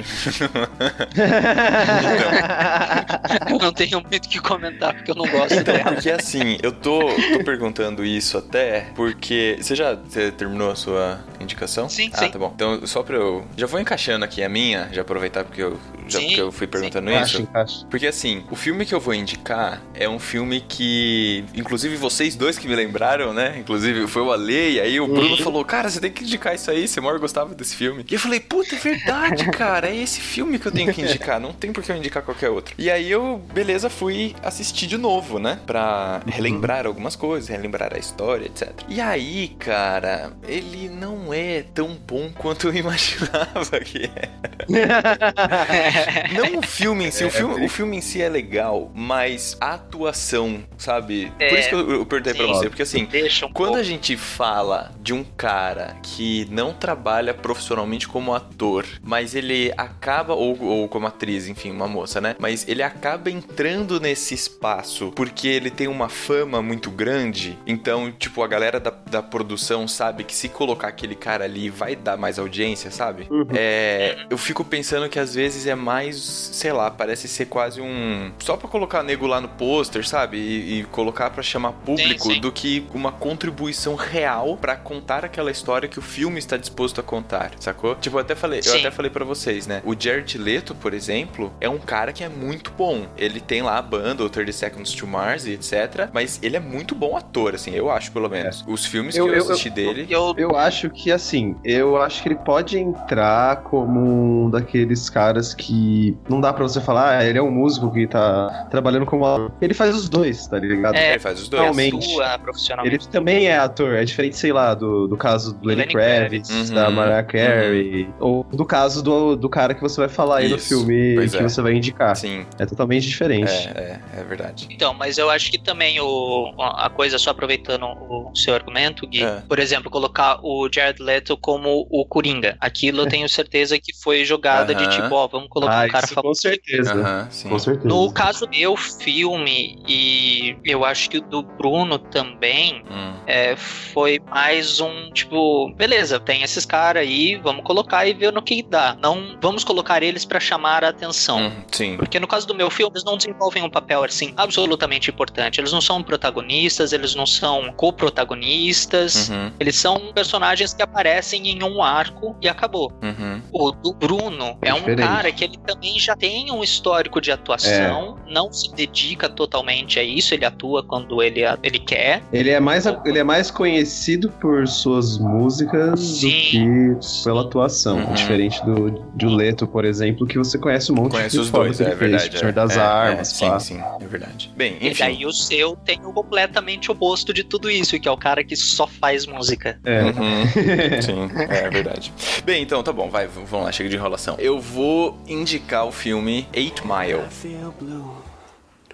eu 3.57 3.67
não 3.67 3.73
tenho 3.73 4.01
muito 4.01 4.27
o 4.27 4.29
que 4.29 4.39
comentar 4.41 4.95
porque 4.95 5.11
eu 5.11 5.15
não 5.15 5.27
gosto 5.27 5.55
Então, 5.55 5.75
dela. 5.75 5.93
porque 5.93 6.11
assim, 6.11 6.59
eu 6.63 6.73
tô, 6.73 6.99
tô 7.01 7.45
perguntando 7.45 8.05
isso 8.05 8.39
até 8.39 8.87
porque. 8.95 9.57
Você 9.61 9.75
já 9.75 9.97
terminou 10.37 10.71
a 10.71 10.75
sua 10.77 11.21
indicação? 11.41 11.89
Sim, 11.89 12.11
ah, 12.13 12.19
sim. 12.19 12.29
tá 12.31 12.39
bom. 12.39 12.53
Então, 12.55 12.87
só 12.87 13.03
pra 13.03 13.17
eu 13.17 13.45
já 13.57 13.67
vou 13.67 13.81
encaixando 13.81 14.25
aqui 14.25 14.43
a 14.43 14.49
minha, 14.49 14.89
já 14.93 15.03
aproveitar 15.03 15.45
porque 15.45 15.63
eu, 15.63 15.79
já, 16.09 16.19
Sim, 16.19 16.27
porque 16.27 16.41
eu 16.41 16.53
fui 16.53 16.67
perguntando 16.67 17.11
Encaixa, 17.11 17.33
isso. 17.35 17.43
encaixa. 17.43 17.87
Porque 17.91 18.07
assim, 18.07 18.45
o 18.51 18.57
filme 18.57 18.85
que 18.87 18.95
eu 18.95 19.01
vou 19.01 19.15
indicar 19.15 19.83
é 19.95 20.09
um 20.09 20.19
filme 20.19 20.61
que, 20.61 21.45
inclusive 21.55 21.97
vocês 21.97 22.35
dois 22.37 22.59
que 22.59 22.69
me 22.69 22.75
lembraram, 22.75 23.33
né? 23.33 23.57
Inclusive 23.59 24.07
foi 24.07 24.23
o 24.23 24.33
Ale, 24.33 24.75
e 24.75 24.81
aí 24.81 25.01
o 25.01 25.07
Bruno 25.07 25.37
falou: 25.39 25.65
Cara, 25.65 25.89
você 25.89 26.01
tem 26.01 26.11
que 26.11 26.25
indicar 26.25 26.55
isso 26.55 26.71
aí, 26.71 26.87
você 26.87 27.01
maior 27.01 27.19
gostava 27.19 27.55
desse 27.55 27.75
filme. 27.77 28.05
E 28.09 28.15
eu 28.15 28.21
falei: 28.21 28.41
Puta, 28.41 28.75
é 28.75 28.79
verdade, 28.79 29.45
cara, 29.51 29.89
é 29.89 29.97
esse 29.97 30.21
filme 30.21 30.59
que 30.59 30.67
eu 30.67 30.73
tenho 30.73 30.93
que 30.93 31.01
indicar, 31.03 31.41
não 31.41 31.53
tem 31.53 31.73
por 31.73 31.83
que 31.83 31.91
eu 31.93 31.97
indicar 31.97 32.23
qualquer 32.23 32.51
outro. 32.51 32.75
E 32.79 32.91
aí 32.91 33.11
eu, 33.11 33.43
beleza, 33.53 33.88
fui 33.91 34.35
assistir 34.43 34.87
de 34.87 34.97
novo, 34.97 35.38
né? 35.38 35.59
Pra 35.67 36.23
relembrar 36.26 36.87
algumas 36.87 37.17
coisas, 37.17 37.49
relembrar 37.49 37.95
a 37.95 37.99
história, 37.99 38.47
etc. 38.47 38.73
E 38.88 39.00
aí, 39.00 39.49
cara, 39.59 40.33
ele 40.47 40.88
não 40.88 41.33
é 41.33 41.62
tão 41.62 41.95
bom 42.07 42.31
quanto 42.37 42.69
eu 42.69 42.75
imaginava 42.75 43.81
que 43.85 44.05
é. 44.05 44.29
Não 46.33 46.59
o 46.59 46.62
filme 46.62 47.07
em 47.07 47.11
si, 47.11 47.25
o, 47.25 47.31
filme, 47.31 47.65
o 47.65 47.69
filme 47.69 47.97
em 47.97 48.00
si 48.00 48.21
é 48.23 48.29
legal, 48.29 48.91
mas 48.95 49.57
a 49.61 49.75
atuação, 49.75 50.65
sabe? 50.76 51.33
Por 51.49 51.57
É, 51.57 51.59
isso 51.59 51.69
que 51.69 51.75
eu, 51.75 51.91
eu 51.91 52.07
perguntei 52.07 52.35
pra 52.35 52.47
sim. 52.47 52.49
você, 52.49 52.69
porque 52.69 52.83
assim, 52.83 53.07
Deixa 53.07 53.47
um 53.47 53.53
quando 53.53 53.75
pouco. 53.75 53.81
a 53.81 53.83
gente 53.83 54.17
fala 54.17 54.93
de 55.00 55.12
um 55.12 55.25
cara 55.25 55.97
que 56.03 56.47
não 56.50 56.73
trabalha 56.73 57.33
profissionalmente 57.35 58.09
como 58.09 58.35
ator, 58.35 58.87
mas 59.03 59.35
ele 59.35 59.73
acaba, 59.76 60.35
ou, 60.35 60.61
ou 60.62 60.88
como 60.88 61.07
atriz, 61.07 61.49
enfim, 61.49 61.71
uma 61.71 61.88
moça, 61.88 62.21
né? 62.21 62.37
Mas 62.38 62.67
ele 62.69 62.83
acaba 62.83 63.25
entrando 63.28 64.00
nesse 64.00 64.35
espaço 64.35 65.12
porque 65.14 65.49
ele 65.49 65.71
tem 65.71 65.88
uma 65.88 66.09
fama 66.09 66.62
muito 66.62 66.90
grande. 66.90 67.59
Então, 67.66 68.11
tipo, 68.12 68.42
a 68.42 68.47
galera 68.47 68.78
da, 68.80 68.90
da 68.90 69.23
produção 69.23 69.87
sabe 69.88 70.25
que 70.25 70.35
se 70.35 70.49
colocar 70.49 70.88
aquele 70.88 71.14
cara 71.14 71.45
ali 71.45 71.68
vai 71.71 71.97
dar 71.97 72.16
mais 72.16 72.38
audiência, 72.38 72.90
sabe? 72.90 73.28
É, 73.54 74.26
eu 74.30 74.38
fico 74.38 74.64
pensando 74.64 75.09
que 75.09 75.18
às 75.18 75.35
vezes 75.35 75.66
é 75.66 75.75
mais, 75.75 76.16
sei 76.16 76.73
lá, 76.73 76.90
parece 76.90 77.28
ser 77.28 77.47
quase 77.47 77.80
um. 77.80 78.33
Só 78.38 78.56
pra 78.56 78.68
colocar 78.68 79.02
nego 79.02 79.26
lá 79.26 79.40
no 79.40 79.49
pôster, 79.49 80.06
sabe? 80.06 80.37
E, 80.38 80.80
e 80.80 80.85
colocar 80.85 81.30
pra 81.30 81.42
chamar 81.42 81.73
público 81.73 82.25
Sim, 82.25 82.35
sim. 82.35 82.40
do 82.40 82.52
que 82.52 82.87
uma 82.95 83.12
contribuição 83.12 83.95
real 83.95 84.56
pra 84.56 84.76
contar 84.76 85.25
aquela 85.25 85.50
história 85.50 85.88
que 85.88 85.99
o 85.99 86.02
filme 86.02 86.38
está 86.38 86.56
disposto 86.56 87.00
a 87.00 87.02
contar, 87.02 87.52
sacou? 87.59 87.95
Tipo, 87.97 88.16
eu 88.16 88.21
até 88.21 88.35
falei, 88.35 88.61
eu 88.61 88.62
Sim. 88.64 88.80
até 88.80 88.90
falei 88.90 89.11
para 89.11 89.25
vocês, 89.25 89.66
né? 89.66 89.83
O 89.85 89.95
Jared 89.99 90.37
Leto, 90.38 90.75
por 90.75 90.95
exemplo, 90.95 91.52
é 91.61 91.68
um 91.68 91.78
cara 91.78 92.12
que 92.12 92.23
é 92.25 92.28
muito 92.28 92.71
bom. 92.73 93.06
Ele 93.19 93.41
tem 93.41 93.63
lá 93.63 93.79
a 93.79 93.83
banda, 93.83 94.25
o 94.25 94.29
30 94.31 94.53
Seconds 94.53 94.93
to 94.93 95.07
Mars 95.07 95.47
e 95.47 95.53
etc, 95.53 96.09
mas 96.13 96.39
ele 96.43 96.57
é 96.57 96.61
muito 96.61 96.95
bom 96.95 97.17
ator, 97.17 97.55
assim, 97.55 97.73
eu 97.73 97.91
acho 97.91 98.13
pelo 98.13 98.29
menos. 98.29 98.65
Os 98.67 98.85
filmes 98.87 99.17
Eu- 99.17 99.25
que 99.27 99.31
eu, 99.31 99.35
eu- 99.35 99.45
eu- 99.45 99.51
assisti 99.53 99.71
dele, 99.71 100.07
Eu, 100.11 100.35
Eu 100.37 100.57
acho 100.57 100.91
que 100.91 101.11
assim, 101.11 101.57
eu 101.65 102.01
acho 102.01 102.23
que 102.23 102.29
ele 102.29 102.37
pode 102.37 102.79
entrar 102.79 103.57
como 103.63 104.45
um 104.47 104.51
daqueles 104.51 105.09
caras 105.11 105.55
que 105.55 106.17
não 106.29 106.41
dá 106.41 106.53
pra 106.53 106.63
você 106.63 106.81
falar, 106.81 107.19
ah, 107.19 107.25
ele 107.25 107.39
é 107.39 107.43
um 107.43 107.51
músico 107.51 107.91
que 107.93 108.07
tá 108.07 108.67
trabalhando 108.71 109.07
como 109.07 109.25
ator. 109.27 109.53
Ele 109.61 109.75
faz 109.75 109.95
os 109.95 110.09
dois, 110.09 110.47
tá 110.47 110.59
ligado? 110.59 110.95
É, 110.95 111.11
ele 111.13 111.19
faz 111.19 111.41
os 111.41 111.49
dois. 111.49 111.63
realmente. 111.63 111.97
atua 112.13 112.39
profissionalmente. 112.39 112.97
Ele 112.97 113.07
também 113.11 113.47
é 113.49 113.57
ator, 113.59 113.95
é 113.95 114.05
diferente, 114.05 114.37
sei 114.37 114.53
lá, 114.53 114.75
do, 114.75 115.07
do 115.07 115.17
caso 115.17 115.55
do 115.55 115.67
Lenny 115.67 115.83
Lenny 115.83 115.93
Kravitz, 115.93 116.49
Kravitz. 116.49 116.71
da 116.71 116.89
Uhum, 116.89 116.95
Mariah 116.95 117.23
Carey, 117.25 118.09
ou 118.21 118.45
do 118.45 118.65
caso 118.65 119.03
do, 119.03 119.37
do 119.37 119.49
cara 119.49 119.75
que 119.75 119.81
você 119.81 120.01
vai 120.01 120.09
falar 120.09 120.39
aí 120.39 120.49
no 120.49 120.57
Isso, 120.57 120.69
filme 120.69 121.15
pois 121.15 121.33
que 121.33 121.39
é. 121.39 121.43
você 121.43 121.63
vai 121.63 121.73
indicar. 121.75 122.17
Sim, 122.17 122.45
É 122.59 122.67
totalmente 122.67 123.06
diferente. 123.09 123.51
é, 123.51 124.01
é, 124.15 124.21
é 124.21 124.25
verdade. 124.25 124.67
Então, 124.71 124.95
mas 124.95 125.19
eu 125.19 125.31
acho 125.31 125.51
que 125.51 125.59
também 125.59 126.01
o, 126.01 126.53
a 126.59 126.89
coisa, 126.91 127.19
só 127.19 127.31
aproveitando 127.31 127.85
o 127.87 128.31
seu 128.35 128.55
argumento, 128.55 129.07
Gui, 129.07 129.23
É. 129.25 129.43
por 129.49 129.59
exemplo, 129.59 129.91
colocar 129.91 130.39
o 130.43 130.69
Jared 130.73 131.03
Leto 131.03 131.37
como 131.37 131.87
o 131.91 132.05
Coringa. 132.07 132.57
Aquilo 132.61 133.03
eu 133.03 133.09
tenho 133.09 133.29
certeza 133.29 133.79
que 133.79 133.93
foi 134.03 134.25
jogada 134.25 134.75
de 134.75 134.85
Aham. 134.85 134.91
tipo, 135.03 135.15
ó, 135.15 135.27
vamos 135.27 135.49
colocar 135.49 135.83
Ah, 135.83 135.87
um 135.87 135.89
cara 135.89 136.05
isso 136.07 136.15
com 136.15 136.23
famoso. 136.23 136.41
certeza. 136.41 136.93
Aham, 136.95 137.29
sim. 137.31 137.49
Com 137.49 137.59
certeza. 137.59 137.89
No 137.89 138.13
caso 138.13 138.41
do 138.47 138.49
meu 138.57 138.77
filme, 138.77 139.77
e 139.89 140.57
eu 140.65 140.85
acho 140.85 141.09
que 141.09 141.19
o 141.19 141.21
do 141.21 141.43
Bruno 141.43 141.99
também, 141.99 142.83
Hum, 142.91 143.15
é, 143.27 143.57
foi 143.57 144.21
mais 144.31 144.81
um 144.81 145.11
tipo, 145.13 145.73
beleza, 145.77 146.19
tem 146.21 146.43
esses 146.43 146.65
caras 146.65 147.03
aí, 147.03 147.37
vamos 147.37 147.65
colocar 147.65 148.07
e 148.07 148.13
ver 148.15 148.33
no 148.33 148.43
que 148.43 148.63
dá. 148.63 148.97
Não 149.01 149.37
vamos 149.41 149.65
colocar 149.65 150.03
eles 150.03 150.25
pra 150.25 150.39
chamar 150.41 150.85
a 150.85 150.89
atenção. 150.89 151.39
hum, 151.41 151.63
sim. 151.73 151.97
Porque 151.97 152.19
no 152.21 152.27
caso 152.27 152.47
do 152.47 152.55
meu 152.55 152.71
filme, 152.71 152.96
eles 152.97 153.05
não 153.05 153.17
desenvolvem 153.17 153.62
um 153.62 153.69
papel 153.69 154.03
assim 154.03 154.33
absolutamente 154.37 155.11
importante. 155.11 155.61
Eles 155.61 155.73
não 155.73 155.81
são 155.81 156.03
protagonistas, 156.03 156.93
eles 156.93 157.15
não 157.15 157.26
são 157.26 157.73
co-protagonistas. 157.76 159.29
Uhum, 159.29 159.53
Eles 159.61 159.76
são 159.76 160.12
personagens 160.15 160.73
que 160.73 160.83
aparecem 160.83 161.49
em 161.49 161.62
um 161.62 161.83
arco 161.83 162.35
e 162.41 162.49
acabou. 162.49 162.91
uhum. 163.03 163.43
O 163.53 163.71
do 163.71 163.93
Bruno 163.93 164.57
é 164.62 164.73
um 164.73 164.79
Diferente. 164.79 165.07
cara 165.07 165.33
que 165.33 165.45
ele 165.45 165.59
também 165.67 165.99
já 165.99 166.17
tem 166.17 166.50
um 166.50 166.62
histórico 166.62 167.21
de 167.21 167.31
atuação, 167.31 168.17
não 168.29 168.53
se 168.53 168.73
dedica 168.75 169.29
totalmente 169.29 169.99
a 169.99 170.03
isso, 170.03 170.33
ele 170.35 170.45
atua 170.45 170.83
quando 170.83 171.23
ele, 171.23 171.43
ele 171.62 171.79
quer. 171.79 172.23
Ele 172.33 172.50
é 172.50 172.61
mais, 172.61 172.87
ele 173.05 173.19
é 173.19 173.25
mais 173.25 173.50
conhecido 173.50 174.31
por 174.41 174.67
suas 174.67 175.19
músicas 175.19 176.00
Sim. 176.00 176.29
do 176.29 176.99
que 177.00 177.25
pela 177.25 177.43
atuação. 177.43 177.99
Uhum. 177.99 178.15
Diferente 178.15 178.65
do, 178.65 178.91
do 178.91 179.29
Leto, 179.29 179.67
por 179.67 179.85
exemplo, 179.85 180.26
que 180.26 180.38
você 180.38 180.59
conhece 180.59 180.91
um 180.93 180.95
monte 180.95 181.12
Conhece 181.12 181.37
de 181.37 181.41
os 181.41 181.50
dois, 181.50 181.76
que 181.76 181.83
ele 181.83 181.93
é 181.93 181.97
fez, 181.97 182.11
verdade. 182.11 182.38
Senhor 182.38 182.50
é, 182.50 182.53
das 182.53 182.76
é, 182.76 182.81
Armas, 182.87 183.31
é, 183.31 183.35
sim, 183.35 183.49
pá. 183.49 183.61
sim, 183.61 183.81
é 184.00 184.07
verdade. 184.07 184.52
Bem, 184.57 184.76
E 184.81 184.88
enfim. 184.88 184.99
daí 185.05 185.26
o 185.26 185.33
seu 185.33 185.76
tem 185.76 186.00
o 186.05 186.12
completamente 186.12 186.90
oposto 186.90 187.33
de 187.33 187.45
tudo 187.45 187.71
isso, 187.71 187.99
que 188.00 188.09
é 188.09 188.11
o 188.11 188.16
cara 188.16 188.43
que 188.45 188.57
só 188.57 188.87
faz 188.87 189.26
música. 189.26 189.78
É. 189.85 190.02
Uhum. 190.05 190.47
Sim, 191.02 191.31
é 191.49 191.69
verdade. 191.71 192.12
Bem, 192.45 192.62
então 192.62 192.83
tá 192.83 192.93
bom, 192.93 193.09
vai, 193.11 193.26
vamos 193.26 193.50
lá, 193.52 193.73
chega 193.73 193.88
de 193.90 193.97
enrolação. 193.97 194.37
Eu 194.38 194.61
vou 194.61 195.19
indicar 195.26 195.87
o 195.87 195.93
filme 195.93 196.47
Eight 196.52 196.83
Mile. 196.87 197.21
I 197.26 197.31
feel 197.31 197.75
blue, 197.81 198.16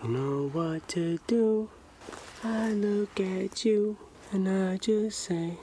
don't 0.00 0.12
know 0.14 0.50
what 0.54 0.80
to 0.94 1.18
do. 1.28 1.68
I 2.44 2.72
look 2.72 3.20
at 3.22 3.64
you 3.64 3.96
and 4.34 4.48
I 4.48 4.78
just 4.84 5.18
say. 5.18 5.56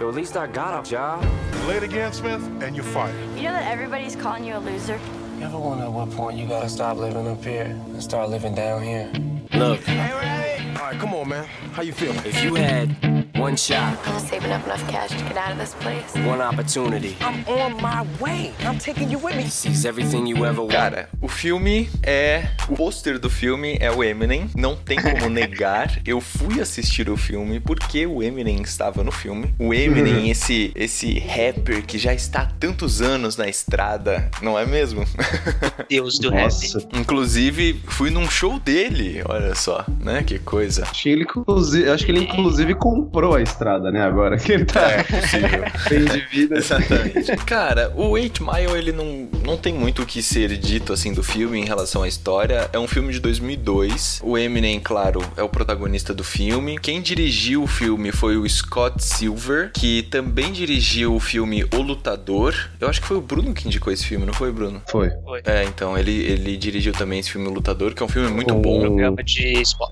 Yo, 0.00 0.08
at 0.08 0.14
least 0.14 0.36
I 0.36 0.46
got 0.46 0.74
a 0.80 0.82
job. 0.90 1.22
It 1.68 1.84
again, 1.84 2.12
Smith, 2.12 2.42
and 2.62 2.74
you're 2.74 2.82
fired. 2.84 3.14
You 3.36 3.44
know 3.44 3.52
that 3.52 3.70
everybody's 3.70 4.16
calling 4.16 4.44
you 4.44 4.56
a 4.56 4.58
loser? 4.58 4.98
You 5.42 5.48
ever 5.48 5.58
wonder 5.58 5.84
at 5.86 5.92
what 5.92 6.08
point 6.12 6.38
you 6.38 6.46
gotta 6.46 6.68
stop 6.68 6.98
living 6.98 7.26
up 7.26 7.42
here 7.42 7.64
and 7.64 8.00
start 8.00 8.30
living 8.30 8.54
down 8.54 8.80
here? 8.80 9.10
Look, 9.54 9.80
All 9.88 9.94
right, 9.96 10.96
come 11.00 11.14
on, 11.14 11.30
man. 11.30 11.46
How 11.72 11.82
you 11.82 11.92
feeling? 11.92 12.16
if 12.24 12.44
you 12.44 12.54
had 12.54 13.21
one 13.36 13.56
shot, 13.56 13.98
I'm 14.06 14.18
saving 14.20 14.52
up 14.52 14.64
enough 14.66 14.86
cash 14.88 15.10
to 15.10 15.24
get 15.24 15.36
out 15.36 15.52
of 15.52 15.58
this 15.58 15.74
place. 15.74 16.14
one 16.26 16.40
opportunity, 16.40 17.16
I'm 17.20 17.44
on 17.46 17.80
my 17.80 18.06
way. 18.20 18.52
I'm 18.60 18.78
taking 18.78 19.10
you 19.10 19.18
with 19.18 19.36
me. 19.36 19.48
seize 19.48 19.86
everything 19.86 20.26
you 20.26 20.44
ever. 20.44 20.66
Cara, 20.68 21.08
o 21.20 21.28
filme 21.28 21.88
é. 22.02 22.48
O 22.68 22.76
pôster 22.76 23.18
do 23.18 23.30
filme 23.30 23.76
é 23.80 23.90
o 23.90 24.02
Eminem. 24.02 24.48
Não 24.54 24.76
tem 24.76 25.00
como 25.00 25.28
negar. 25.30 26.00
Eu 26.06 26.20
fui 26.20 26.60
assistir 26.60 27.08
o 27.08 27.16
filme 27.16 27.60
porque 27.60 28.06
o 28.06 28.22
Eminem 28.22 28.60
estava 28.62 29.02
no 29.02 29.12
filme. 29.12 29.54
O 29.58 29.72
Eminem, 29.72 30.30
esse, 30.30 30.72
esse 30.74 31.18
rapper 31.18 31.84
que 31.84 31.98
já 31.98 32.14
está 32.14 32.42
há 32.42 32.46
tantos 32.46 33.00
anos 33.00 33.36
na 33.36 33.48
estrada, 33.48 34.30
não 34.40 34.58
é 34.58 34.66
mesmo? 34.66 35.04
Deus 35.88 36.18
do 36.18 36.30
rap. 36.30 36.44
Nossa. 36.44 36.88
Inclusive, 36.94 37.80
fui 37.86 38.10
num 38.10 38.28
show 38.28 38.58
dele. 38.58 39.22
Olha 39.28 39.54
só, 39.54 39.84
né? 40.00 40.22
Que 40.22 40.38
coisa. 40.38 40.84
Acho 40.84 41.02
que 41.02 41.08
ele, 41.08 41.22
inclusive, 41.22 41.90
acho 41.90 42.04
que 42.04 42.12
ele 42.12 42.24
inclusive 42.24 42.74
comprou 42.74 43.21
a 43.34 43.42
estrada, 43.42 43.90
né? 43.90 44.02
Agora 44.02 44.36
que 44.36 44.52
ele 44.52 44.64
tá 44.64 44.80
É 44.90 45.02
possível. 45.02 45.64
bem 45.88 46.04
de 46.04 46.20
vida. 46.30 46.56
Exatamente. 46.58 47.36
Cara, 47.46 47.92
o 47.96 48.08
8 48.08 48.42
Mile, 48.44 48.78
ele 48.78 48.92
não, 48.92 49.28
não 49.44 49.56
tem 49.56 49.72
muito 49.72 50.02
o 50.02 50.06
que 50.06 50.22
ser 50.22 50.56
dito, 50.56 50.92
assim, 50.92 51.12
do 51.12 51.22
filme 51.22 51.58
em 51.60 51.64
relação 51.64 52.02
à 52.02 52.08
história. 52.08 52.68
É 52.72 52.78
um 52.78 52.88
filme 52.88 53.12
de 53.12 53.20
2002. 53.20 54.20
O 54.24 54.36
Eminem, 54.36 54.80
claro, 54.80 55.20
é 55.36 55.42
o 55.42 55.48
protagonista 55.48 56.12
do 56.14 56.24
filme. 56.24 56.78
Quem 56.78 57.00
dirigiu 57.00 57.62
o 57.62 57.66
filme 57.66 58.10
foi 58.12 58.36
o 58.36 58.48
Scott 58.48 59.02
Silver, 59.02 59.70
que 59.72 60.02
também 60.04 60.50
dirigiu 60.52 61.14
o 61.14 61.20
filme 61.20 61.64
O 61.74 61.82
Lutador. 61.82 62.54
Eu 62.80 62.88
acho 62.88 63.00
que 63.00 63.06
foi 63.06 63.16
o 63.16 63.20
Bruno 63.20 63.52
que 63.54 63.66
indicou 63.66 63.92
esse 63.92 64.04
filme, 64.06 64.26
não 64.26 64.32
foi, 64.32 64.50
Bruno? 64.52 64.82
Foi. 64.90 65.10
É, 65.44 65.64
então, 65.64 65.96
ele, 65.96 66.12
ele 66.12 66.56
dirigiu 66.56 66.92
também 66.92 67.20
esse 67.20 67.30
filme 67.30 67.46
O 67.48 67.52
Lutador, 67.52 67.94
que 67.94 68.02
é 68.02 68.06
um 68.06 68.08
filme 68.08 68.28
muito 68.30 68.54
Com- 68.54 68.62
bom. 68.62 68.82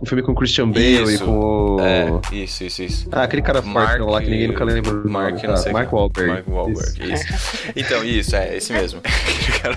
Um 0.01 0.07
filme 0.07 0.23
com 0.23 0.33
o 0.33 0.35
Christian 0.35 0.69
Bale 0.71 1.03
Isso. 1.03 1.15
e 1.15 1.19
com 1.19 1.31
o... 1.77 1.81
É, 1.81 2.21
isso, 2.33 2.65
isso, 2.65 2.83
isso. 2.83 3.09
Ah, 3.13 3.20
aquele 3.25 3.43
cara 3.43 3.63
forte 3.63 3.75
Mark- 3.75 4.01
lá 4.01 4.21
que 4.21 4.31
ninguém 4.31 4.49
nunca 4.49 4.65
lembra 4.65 4.93
do 4.93 5.09
Mark, 5.11 5.35
nome, 5.35 5.47
não 5.47 5.55
tá? 5.55 5.57
sei 5.61 5.73
Mark 5.73 5.89
quem. 5.89 5.99
Wahlberg. 5.99 6.31
Mark 6.33 6.49
Wahlberg, 6.49 7.13
isso. 7.13 7.25
Então, 7.77 8.05
isso, 8.05 8.37
é, 8.37 8.57
esse 8.57 8.73
mesmo. 8.73 9.01
Aquele 9.05 9.59
cara 9.59 9.77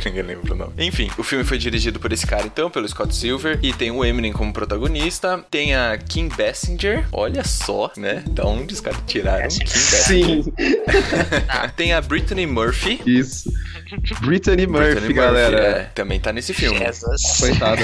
que 0.00 0.08
ninguém 0.08 0.22
lembra 0.22 0.52
o 0.54 0.56
nome. 0.56 0.72
Enfim, 0.78 1.10
o 1.18 1.22
filme 1.22 1.44
foi 1.44 1.58
dirigido 1.58 1.98
por 2.00 2.12
esse 2.12 2.26
cara, 2.26 2.44
então, 2.44 2.70
pelo 2.70 2.88
Scott 2.88 3.14
Silver, 3.14 3.58
e 3.62 3.72
tem 3.72 3.90
o 3.90 4.04
Eminem 4.04 4.32
como 4.32 4.52
protagonista, 4.52 5.44
tem 5.50 5.74
a 5.74 5.96
Kim 5.98 6.28
Basinger, 6.28 7.06
olha 7.12 7.44
só, 7.44 7.90
né? 7.96 8.22
Da 8.30 8.44
onde 8.44 8.74
os 8.74 8.80
caras 8.80 9.00
tiraram 9.06 9.48
Kim 9.48 9.58
Basinger. 9.64 10.42
Sim, 10.44 10.44
Tem 11.76 11.92
a 11.92 12.00
Brittany 12.00 12.46
Murphy. 12.46 13.00
isso. 13.06 13.50
Brittany 14.20 14.66
Murphy, 14.66 14.90
Brittany 14.94 15.12
galera. 15.14 15.58
é, 15.58 15.82
também 15.94 16.18
tá 16.18 16.32
nesse 16.32 16.52
filme. 16.54 16.78
Jesus. 16.78 17.22
Coitada. 17.40 17.82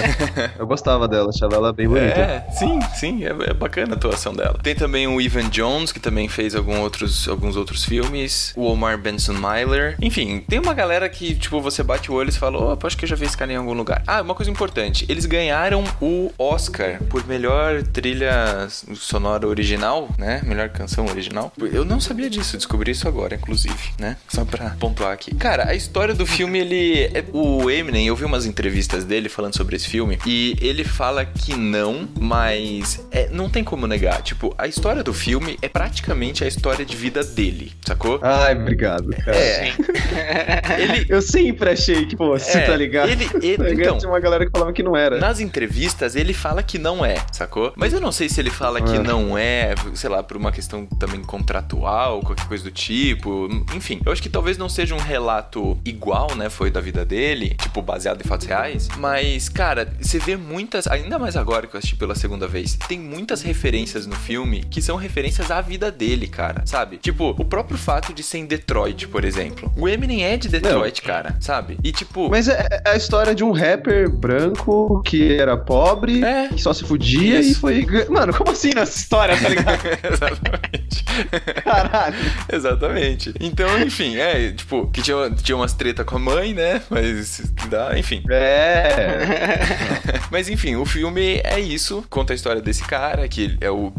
Eu 0.59 0.67
gostava 0.67 1.07
dela, 1.07 1.29
achava 1.31 1.55
ela 1.57 1.73
bem 1.73 1.87
bonita. 1.89 2.07
É, 2.21 2.47
sim, 2.53 2.79
sim, 2.95 3.25
é, 3.25 3.51
é 3.51 3.55
bacana 3.55 3.95
a 3.95 3.97
atuação 3.97 4.33
dela. 4.35 4.59
Tem 4.63 4.75
também 4.75 4.98
também 4.99 5.07
o 5.07 5.21
Evan 5.21 5.49
Jones, 5.49 5.93
que 5.93 6.01
também 6.01 6.29
fez 6.29 6.57
algum 6.57 6.81
outros, 6.81 7.29
alguns 7.29 7.55
outros 7.55 7.85
filmes. 7.85 8.53
O 8.57 8.65
Omar 8.65 8.99
Benson 8.99 9.35
Myler. 9.35 9.97
Enfim, 10.03 10.43
tem 10.49 10.59
uma 10.59 10.75
galera 10.75 11.09
que, 11.09 11.37
tipo, 11.37 11.61
você 11.61 11.85
bate 11.85 12.11
o 12.11 12.15
olho 12.15 12.31
e 12.31 12.33
fala, 12.33 12.73
opa, 12.73 12.89
acho 12.89 12.97
que 12.97 13.05
eu 13.05 13.09
já 13.09 13.15
vi 13.15 13.27
esse 13.27 13.37
cara 13.37 13.53
em 13.53 13.57
algum 13.57 13.75
lugar. 13.75 14.03
Ah, 14.07 14.21
uma 14.21 14.35
coisa 14.35 14.51
importante. 14.51 15.07
Eles 15.09 15.25
ganharam 15.25 15.85
o 16.01 16.33
Oscar 16.37 17.01
por 17.05 17.25
melhor 17.29 17.83
trilha 17.85 18.67
sonora 18.97 19.47
original, 19.47 20.09
né? 20.19 20.41
Melhor 20.45 20.69
canção 20.71 21.07
original. 21.07 21.53
Eu 21.73 21.85
não 21.85 22.01
sabia 22.01 22.29
disso, 22.29 22.57
descobri 22.57 22.91
isso 22.91 23.07
agora, 23.07 23.37
inclusive, 23.37 23.93
né? 24.01 24.17
Só 24.27 24.45
pra 24.45 24.71
pontuar 24.81 25.13
aqui. 25.13 25.33
Cara, 25.37 25.69
a 25.69 25.75
história 25.77 26.15
do 26.15 26.27
filme, 26.27 26.59
ele... 26.59 27.05
É... 27.15 27.25
O 27.33 27.71
Eminem, 27.71 28.07
eu 28.07 28.17
vi 28.17 28.25
umas 28.25 28.47
entrevistas 28.47 29.05
dele 29.05 29.29
falando 29.29 29.57
sobre 29.57 29.77
esse 29.77 29.87
filme 29.87 30.19
e 30.27 30.57
ele 30.61 30.83
fala 30.83 31.25
que 31.25 31.55
não, 31.55 32.09
mas 32.19 33.07
é, 33.13 33.29
não 33.31 33.49
tem 33.49 33.63
como 33.63 33.87
negar. 33.87 34.23
Tipo, 34.23 34.53
a 34.59 34.67
história 34.67 34.88
do 34.97 35.13
filme 35.15 35.59
é 35.63 35.69
praticamente 35.69 36.43
a 36.45 36.47
história 36.49 36.85
de 36.85 36.97
vida 36.97 37.23
dele, 37.23 37.73
sacou? 37.87 38.19
Ai, 38.23 38.55
obrigado, 38.57 39.09
cara. 39.11 39.37
É. 39.37 39.73
ele... 40.79 41.07
Eu 41.09 41.23
sempre 41.23 41.71
achei 41.71 42.07
que, 42.07 42.17
pô, 42.17 42.31
você 42.39 42.59
É, 42.59 42.61
tá 42.67 42.77
ligado? 42.77 43.09
ele- 43.11 43.29
ele- 43.43 43.75
então- 43.83 43.99
Tinha 43.99 44.11
uma 44.11 44.21
galera 44.21 44.45
que 44.47 44.51
falava 44.53 44.73
que 44.73 44.83
não 44.83 44.97
era. 44.97 45.19
Nas 45.19 45.41
entrevistas, 45.41 46.17
ele 46.17 46.33
fala 46.33 46.63
que 46.63 46.79
não 46.79 47.05
é, 47.05 47.17
sacou? 47.33 47.73
Mas 47.77 47.93
eu 47.93 48.01
não 48.01 48.13
sei 48.13 48.29
se 48.29 48.41
ele 48.41 48.51
fala 48.51 48.81
que 48.81 48.97
Ah. 48.97 49.03
não 49.03 49.37
é, 49.37 49.75
sei 49.95 50.11
lá, 50.11 50.23
por 50.23 50.37
uma 50.37 50.51
questão 50.53 50.87
também 50.87 51.23
contratual, 51.23 52.21
qualquer 52.21 52.47
coisa 52.47 52.65
do 52.65 52.71
tipo. 52.71 53.49
Enfim, 53.75 54.01
eu 54.05 54.13
acho 54.13 54.23
que 54.23 54.29
talvez 54.29 54.57
não 54.59 54.69
seja 54.69 54.95
um 54.95 54.99
relato 54.99 55.79
igual, 55.85 56.35
né? 56.35 56.49
Foi 56.49 56.71
da 56.71 56.81
vida 56.81 57.05
dele, 57.05 57.55
tipo, 57.61 57.81
baseado 57.83 58.21
em 58.25 58.29
fatos 58.29 58.47
reais. 58.47 58.89
Mas, 58.99 59.49
cara, 59.49 59.93
você 60.01 60.19
vê 60.19 60.37
muitas, 60.37 60.87
ainda 60.87 61.19
mais 61.19 61.37
agora 61.37 61.67
que 61.67 61.75
eu 61.75 61.79
assisti 61.79 61.97
pela 61.97 62.15
segunda 62.15 62.47
vez, 62.47 62.75
tem 62.89 62.99
muitas 62.99 63.43
referências 63.43 64.07
no 64.07 64.15
filme 64.17 64.65
que 64.65 64.78
são 64.83 64.97
referências 64.97 65.51
à 65.51 65.61
vida 65.61 65.91
dele, 65.91 66.27
cara, 66.27 66.63
sabe? 66.67 66.97
Tipo, 66.99 67.35
o 67.39 67.45
próprio 67.45 67.79
fato 67.79 68.13
de 68.13 68.23
ser 68.23 68.39
em 68.39 68.47
Detroit, 68.47 69.07
por 69.09 69.25
exemplo. 69.25 69.73
O 69.77 69.89
Eminem 69.89 70.25
é 70.25 70.37
de 70.37 70.49
Detroit, 70.49 71.03
cara, 71.03 71.37
sabe? 71.41 71.79
E 71.83 71.93
tipo. 71.93 72.29
Mas 72.31 72.49
é, 72.49 72.67
é 72.85 72.91
a 72.91 72.97
história 72.97 73.35
de 73.35 73.45
um 73.45 73.53
rapper 73.53 74.11
branco 74.11 75.03
que 75.05 75.33
era 75.39 75.57
pobre, 75.57 76.23
É. 76.25 76.49
que 76.49 76.61
só 76.61 76.73
se 76.73 76.85
fudia 76.85 77.41
Isso. 77.41 77.51
e 77.51 77.55
foi. 77.55 77.87
Mano, 78.09 78.33
como 78.35 78.51
assim 78.51 78.73
nessa 78.75 78.97
história, 78.99 79.37
tá 79.41 79.49
ligado? 79.49 79.79
Exatamente. 80.13 81.05
Caralho. 81.65 82.17
Exatamente. 82.53 83.35
Então, 83.41 83.81
enfim, 83.83 84.17
é, 84.17 84.53
tipo, 84.53 84.87
que 84.91 85.03
tinha, 85.03 85.31
tinha 85.31 85.57
umas 85.57 85.73
treta 85.73 86.05
com 86.05 86.17
a 86.17 86.19
mãe, 86.19 86.55
né? 86.55 86.83
Mas 86.91 87.43
dá, 87.69 87.99
enfim. 87.99 88.23
É. 88.31 89.59
Mas 90.31 90.49
enfim, 90.49 90.77
o 90.77 90.85
filme 90.85 91.41
é 91.45 91.59
isso. 91.59 92.05
Conta 92.11 92.33
a 92.33 92.37
história 92.37 92.61
desse 92.61 92.85
cara, 92.85 93.27
que 93.29 93.57
é 93.61 93.71
o 93.71 93.91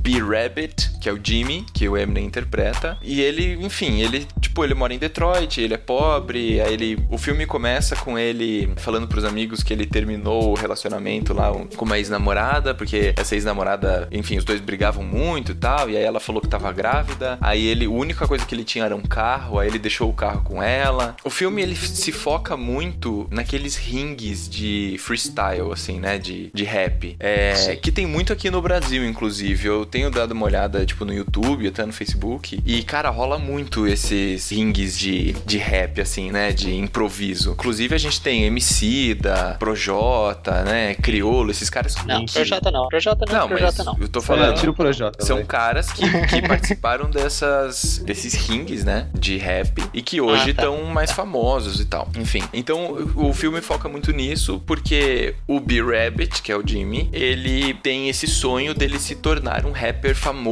Que 1.01 1.09
é 1.09 1.13
o 1.13 1.19
Jimmy, 1.21 1.65
que 1.73 1.87
o 1.87 1.97
Eminem 1.97 2.25
interpreta. 2.25 2.97
E 3.01 3.21
ele, 3.21 3.53
enfim, 3.63 4.01
ele, 4.01 4.27
tipo, 4.41 4.63
ele 4.63 4.73
mora 4.73 4.93
em 4.93 4.97
Detroit, 4.97 5.61
ele 5.61 5.73
é 5.73 5.77
pobre, 5.77 6.59
aí 6.61 6.73
ele. 6.73 6.99
O 7.09 7.17
filme 7.17 7.45
começa 7.45 7.95
com 7.95 8.17
ele 8.17 8.71
falando 8.77 9.07
pros 9.07 9.23
amigos 9.23 9.63
que 9.63 9.73
ele 9.73 9.85
terminou 9.85 10.51
o 10.51 10.53
relacionamento 10.55 11.33
lá 11.33 11.51
com 11.75 11.85
uma 11.85 11.97
ex-namorada, 11.97 12.73
porque 12.73 13.13
essa 13.17 13.35
ex-namorada, 13.35 14.07
enfim, 14.11 14.37
os 14.37 14.43
dois 14.43 14.59
brigavam 14.59 15.03
muito 15.03 15.53
e 15.53 15.55
tal. 15.55 15.89
E 15.89 15.97
aí 15.97 16.03
ela 16.03 16.19
falou 16.19 16.41
que 16.41 16.47
tava 16.47 16.71
grávida. 16.71 17.37
Aí 17.41 17.65
ele, 17.65 17.85
a 17.85 17.89
única 17.89 18.27
coisa 18.27 18.45
que 18.45 18.53
ele 18.53 18.63
tinha 18.63 18.85
era 18.85 18.95
um 18.95 19.01
carro, 19.01 19.59
aí 19.59 19.67
ele 19.67 19.79
deixou 19.79 20.09
o 20.09 20.13
carro 20.13 20.41
com 20.43 20.61
ela. 20.61 21.15
O 21.23 21.29
filme 21.29 21.61
ele 21.61 21.75
se 21.75 22.11
foca 22.11 22.57
muito 22.57 23.27
naqueles 23.31 23.75
rings 23.75 24.49
de 24.49 24.95
freestyle, 24.99 25.71
assim, 25.71 25.99
né? 25.99 26.17
De, 26.17 26.51
de 26.53 26.63
rap. 26.63 27.15
É, 27.19 27.77
que 27.81 27.91
tem 27.91 28.05
muito 28.05 28.33
aqui 28.33 28.49
no 28.49 28.61
Brasil, 28.61 29.05
inclusive. 29.07 29.67
Eu 29.67 29.85
tenho 29.85 30.09
dado 30.11 30.31
uma 30.31 30.45
olhada, 30.45 30.58
tipo, 30.85 31.05
no 31.05 31.13
YouTube, 31.13 31.67
até 31.67 31.85
no 31.85 31.93
Facebook. 31.93 32.61
E, 32.65 32.83
cara, 32.83 33.09
rola 33.09 33.37
muito 33.37 33.87
esses 33.87 34.49
rings 34.49 34.97
de, 34.97 35.33
de 35.45 35.57
rap, 35.57 36.01
assim, 36.01 36.31
né? 36.31 36.51
De 36.51 36.73
improviso. 36.75 37.51
Inclusive, 37.51 37.93
a 37.95 37.97
gente 37.97 38.19
tem 38.21 38.43
MC 38.45 39.13
da 39.15 39.53
Projota, 39.59 40.63
né? 40.63 40.95
Criolo, 40.95 41.51
esses 41.51 41.69
caras 41.69 41.95
Não, 42.05 42.25
que- 42.25 42.33
Projota 42.33 42.71
não. 42.71 42.87
Projota 42.89 43.25
não, 43.27 43.39
Não, 43.39 43.47
Projota 43.47 43.83
mas 43.83 43.85
não. 43.85 43.97
eu 44.01 44.07
tô 44.07 44.19
É, 44.19 44.21
falando. 44.21 44.55
tira 44.57 44.71
o 44.71 44.73
Projota. 44.73 45.25
São 45.25 45.37
vai. 45.37 45.45
caras 45.45 45.91
que, 45.91 46.01
que 46.27 46.41
participaram 46.47 47.09
dessas, 47.09 47.99
desses 48.05 48.33
rings, 48.33 48.83
né? 48.83 49.07
De 49.13 49.37
rap. 49.37 49.83
E 49.93 50.01
que 50.01 50.19
hoje 50.21 50.41
Ah, 50.41 50.45
tá. 50.45 50.49
estão 50.63 50.83
mais 50.85 51.11
famosos 51.11 51.79
e 51.79 51.85
tal. 51.85 52.09
Enfim. 52.17 52.43
Então 52.53 52.91
o 53.15 53.29
o 53.29 53.33
filme 53.33 53.61
foca 53.61 53.87
muito 53.87 54.11
nisso, 54.11 54.59
porque 54.65 55.35
o 55.47 55.59
B-Rabbit, 55.59 56.41
que 56.41 56.51
é 56.51 56.57
o 56.57 56.63
Jimmy, 56.65 57.09
ele 57.13 57.75
tem 57.75 58.09
esse 58.09 58.25
sonho 58.25 58.73
dele 58.73 58.97
se 58.97 59.15
tornar 59.15 59.65
um 59.67 59.71
rapper 59.71 60.15
famoso 60.15 60.48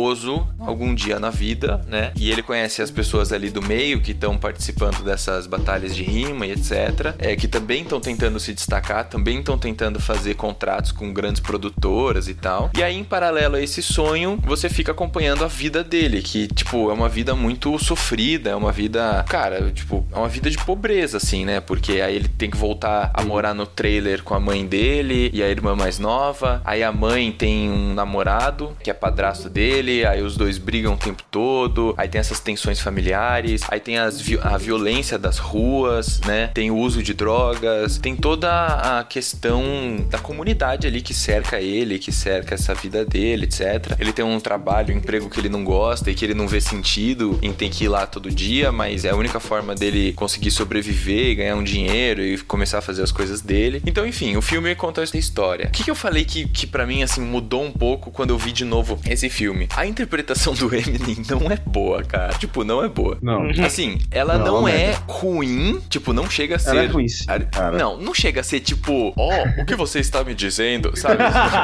algum 0.60 0.94
dia 0.94 1.20
na 1.20 1.30
vida, 1.30 1.82
né? 1.88 2.12
E 2.16 2.30
ele 2.32 2.44
conhece 2.44 2.82
as 2.82 2.92
pessoas 2.92 3.32
ali 3.32 3.50
do 3.50 3.62
meio 3.62 4.02
que 4.02 4.12
estão 4.12 4.38
participando 4.38 5.04
dessas 5.04 5.48
batalhas 5.48 5.96
de 5.96 6.04
rima 6.04 6.46
e 6.46 6.52
etc. 6.52 7.16
É, 7.20 7.36
que 7.36 7.48
também 7.48 7.84
estão 7.84 8.00
tentando 8.00 8.40
se 8.40 8.54
destacar, 8.54 9.06
também 9.06 9.40
estão 9.40 9.58
tentando 9.58 10.00
fazer 10.00 10.36
contratos 10.36 10.92
com 10.92 11.12
grandes 11.14 11.42
produtoras 11.42 12.28
e 12.28 12.34
tal. 12.34 12.70
E 12.78 12.84
aí, 12.84 12.98
em 12.98 13.04
paralelo 13.04 13.56
a 13.56 13.62
esse 13.62 13.82
sonho, 13.82 14.40
você 14.46 14.70
fica 14.70 14.92
acompanhando 14.92 15.44
a 15.44 15.48
vida 15.48 15.84
dele, 15.84 16.22
que, 16.22 16.48
tipo, 16.48 16.90
é 16.90 16.94
uma 16.94 17.10
vida 17.10 17.36
muito 17.36 17.78
sofrida, 17.80 18.50
é 18.50 18.56
uma 18.56 18.72
vida, 18.72 19.24
cara, 19.28 19.72
tipo, 19.72 20.06
é 20.12 20.18
uma 20.18 20.30
vida 20.30 20.50
de 20.50 20.58
pobreza, 20.58 21.18
assim, 21.18 21.46
né? 21.46 21.60
Porque 21.60 22.02
aí 22.02 22.16
ele 22.16 22.28
tem 22.28 22.50
que 22.50 22.58
voltar 22.58 23.12
a 23.14 23.24
morar 23.24 23.54
no 23.54 23.66
trailer 23.66 24.24
com 24.24 24.34
a 24.34 24.40
mãe 24.40 24.66
dele 24.66 25.30
e 25.34 25.42
a 25.42 25.50
irmã 25.50 25.76
mais 25.76 26.00
nova. 26.00 26.62
Aí 26.66 26.84
a 26.84 26.92
mãe 26.92 27.32
tem 27.32 27.70
um 27.70 27.94
namorado 27.94 28.76
que 28.84 28.90
é 28.90 28.94
padrasto 28.94 29.50
dele, 29.50 29.77
aí 29.78 30.22
os 30.22 30.36
dois 30.36 30.58
brigam 30.58 30.94
o 30.94 30.98
tempo 30.98 31.24
todo. 31.30 31.94
Aí 31.98 32.08
tem 32.08 32.20
essas 32.20 32.40
tensões 32.40 32.80
familiares, 32.80 33.62
aí 33.70 33.80
tem 33.80 33.98
as 33.98 34.18
a 34.42 34.58
violência 34.58 35.18
das 35.18 35.38
ruas, 35.38 36.20
né? 36.22 36.48
Tem 36.54 36.72
o 36.72 36.78
uso 36.78 37.02
de 37.02 37.13
drogas, 37.13 37.98
tem 37.98 38.16
toda 38.16 38.50
a 38.50 39.04
questão 39.04 39.63
da 40.10 40.18
comunidade 40.18 40.88
ali 40.88 41.02
que 41.02 41.13
cerca 41.13 41.62
ele, 41.62 42.00
que 42.00 42.12
cerca 42.12 42.56
essa 42.56 42.74
vida 42.74 43.06
dele, 43.06 43.46
etc. 43.46 43.96
Ele 44.00 44.12
tem 44.12 44.26
um 44.26 44.40
trabalho, 44.40 44.94
um 44.94 44.98
emprego 44.98 45.30
que 45.30 45.40
ele 45.40 45.50
não 45.50 45.63
gosta 45.63 46.12
e 46.12 46.16
que 46.16 46.26
ele 46.26 46.34
não 46.34 46.48
vê 46.48 46.60
sentido 46.60 47.40
em 47.42 47.54
ter 47.54 47.70
que 47.70 47.86
ir 47.86 47.88
lá 47.88 48.06
todo 48.06 48.30
dia, 48.30 48.72
mas 48.72 49.06
é 49.06 49.10
a 49.10 49.16
única 49.16 49.40
forma 49.40 49.76
dele 49.76 50.13
conseguir 50.13 50.52
sobreviver 50.52 51.36
ganhar 51.36 51.56
um 51.56 51.63
dinheiro 51.63 52.22
e 52.22 52.38
começar 52.40 52.80
a 52.80 52.82
fazer 52.82 53.04
as 53.04 53.12
coisas 53.12 53.42
dele. 53.42 53.82
Então, 53.86 54.06
enfim, 54.06 54.36
o 54.36 54.42
filme 54.42 54.74
conta 54.76 55.02
essa 55.02 55.18
história. 55.18 55.68
O 55.68 55.72
que, 55.72 55.84
que 55.84 55.92
eu 55.92 55.96
falei 55.96 56.26
que, 56.26 56.48
que 56.48 56.68
para 56.68 56.86
mim, 56.86 57.04
assim, 57.04 57.22
mudou 57.22 57.63
um 57.63 57.72
pouco 57.72 58.12
quando 58.12 58.32
eu 58.32 58.38
vi 58.38 58.52
de 58.52 58.66
novo 58.66 59.00
esse 59.06 59.30
filme? 59.30 59.67
A 59.76 59.86
interpretação 59.86 60.54
do 60.54 60.74
Eminem 60.74 61.18
não 61.30 61.52
é 61.52 61.56
boa, 61.58 62.04
cara. 62.04 62.34
Tipo, 62.38 62.64
não 62.64 62.84
é 62.84 62.90
boa. 62.90 63.18
Não. 63.22 63.48
Assim, 63.66 64.00
ela 64.12 64.38
Não, 64.38 64.62
não, 64.62 64.68
é 64.68 64.78
é 64.92 64.98
ruim, 65.08 65.80
tipo, 65.90 66.14
não 66.14 66.30
chega 66.30 66.56
a 66.56 66.60
ser. 66.60 66.70
Ela 66.72 66.84
é 66.84 66.86
ruim, 66.88 67.08
sim, 67.08 67.26
Ar- 67.28 67.46
cara. 67.46 67.78
Não, 67.78 67.98
não 68.00 68.14
chega 68.14 68.42
a 68.42 68.44
ser 68.44 68.60
tipo, 68.60 69.14
ó, 69.18 69.44
o 69.62 69.66
que 69.66 69.76
você 69.76 70.00
está 70.00 70.24
me 70.24 70.34
dizendo, 70.34 70.96
sabe? 70.98 71.18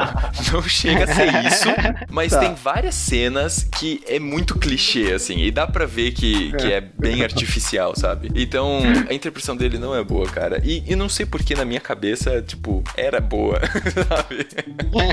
não 0.52 0.62
chega 0.62 1.04
a 1.04 1.06
ser 1.06 1.28
isso, 1.46 1.68
mas 2.10 2.32
Tá. 2.32 2.40
tem 2.40 2.54
várias 2.54 2.94
cenas 2.94 3.64
que 3.78 4.02
é 4.08 4.18
muito 4.18 4.58
clichê, 4.58 5.12
assim, 5.12 5.38
e 5.38 5.50
dá 5.50 5.66
pra 5.66 5.86
ver 5.86 6.12
que, 6.12 6.52
que 6.52 6.72
é 6.72 6.80
bem 6.80 7.22
artificial, 7.22 7.94
sabe? 7.96 8.30
Então, 8.34 8.80
a 9.08 9.14
interpretação 9.14 9.56
dele 9.56 9.78
não 9.78 9.94
é 9.94 10.02
boa, 10.02 10.26
cara. 10.26 10.60
E, 10.64 10.82
e 10.86 10.96
não 10.96 11.08
sei 11.08 11.24
porque 11.26 11.54
na 11.54 11.64
minha 11.64 11.80
cabeça, 11.80 12.42
tipo, 12.42 12.82
era 12.96 13.20
boa, 13.20 13.60
sabe? 14.08 14.46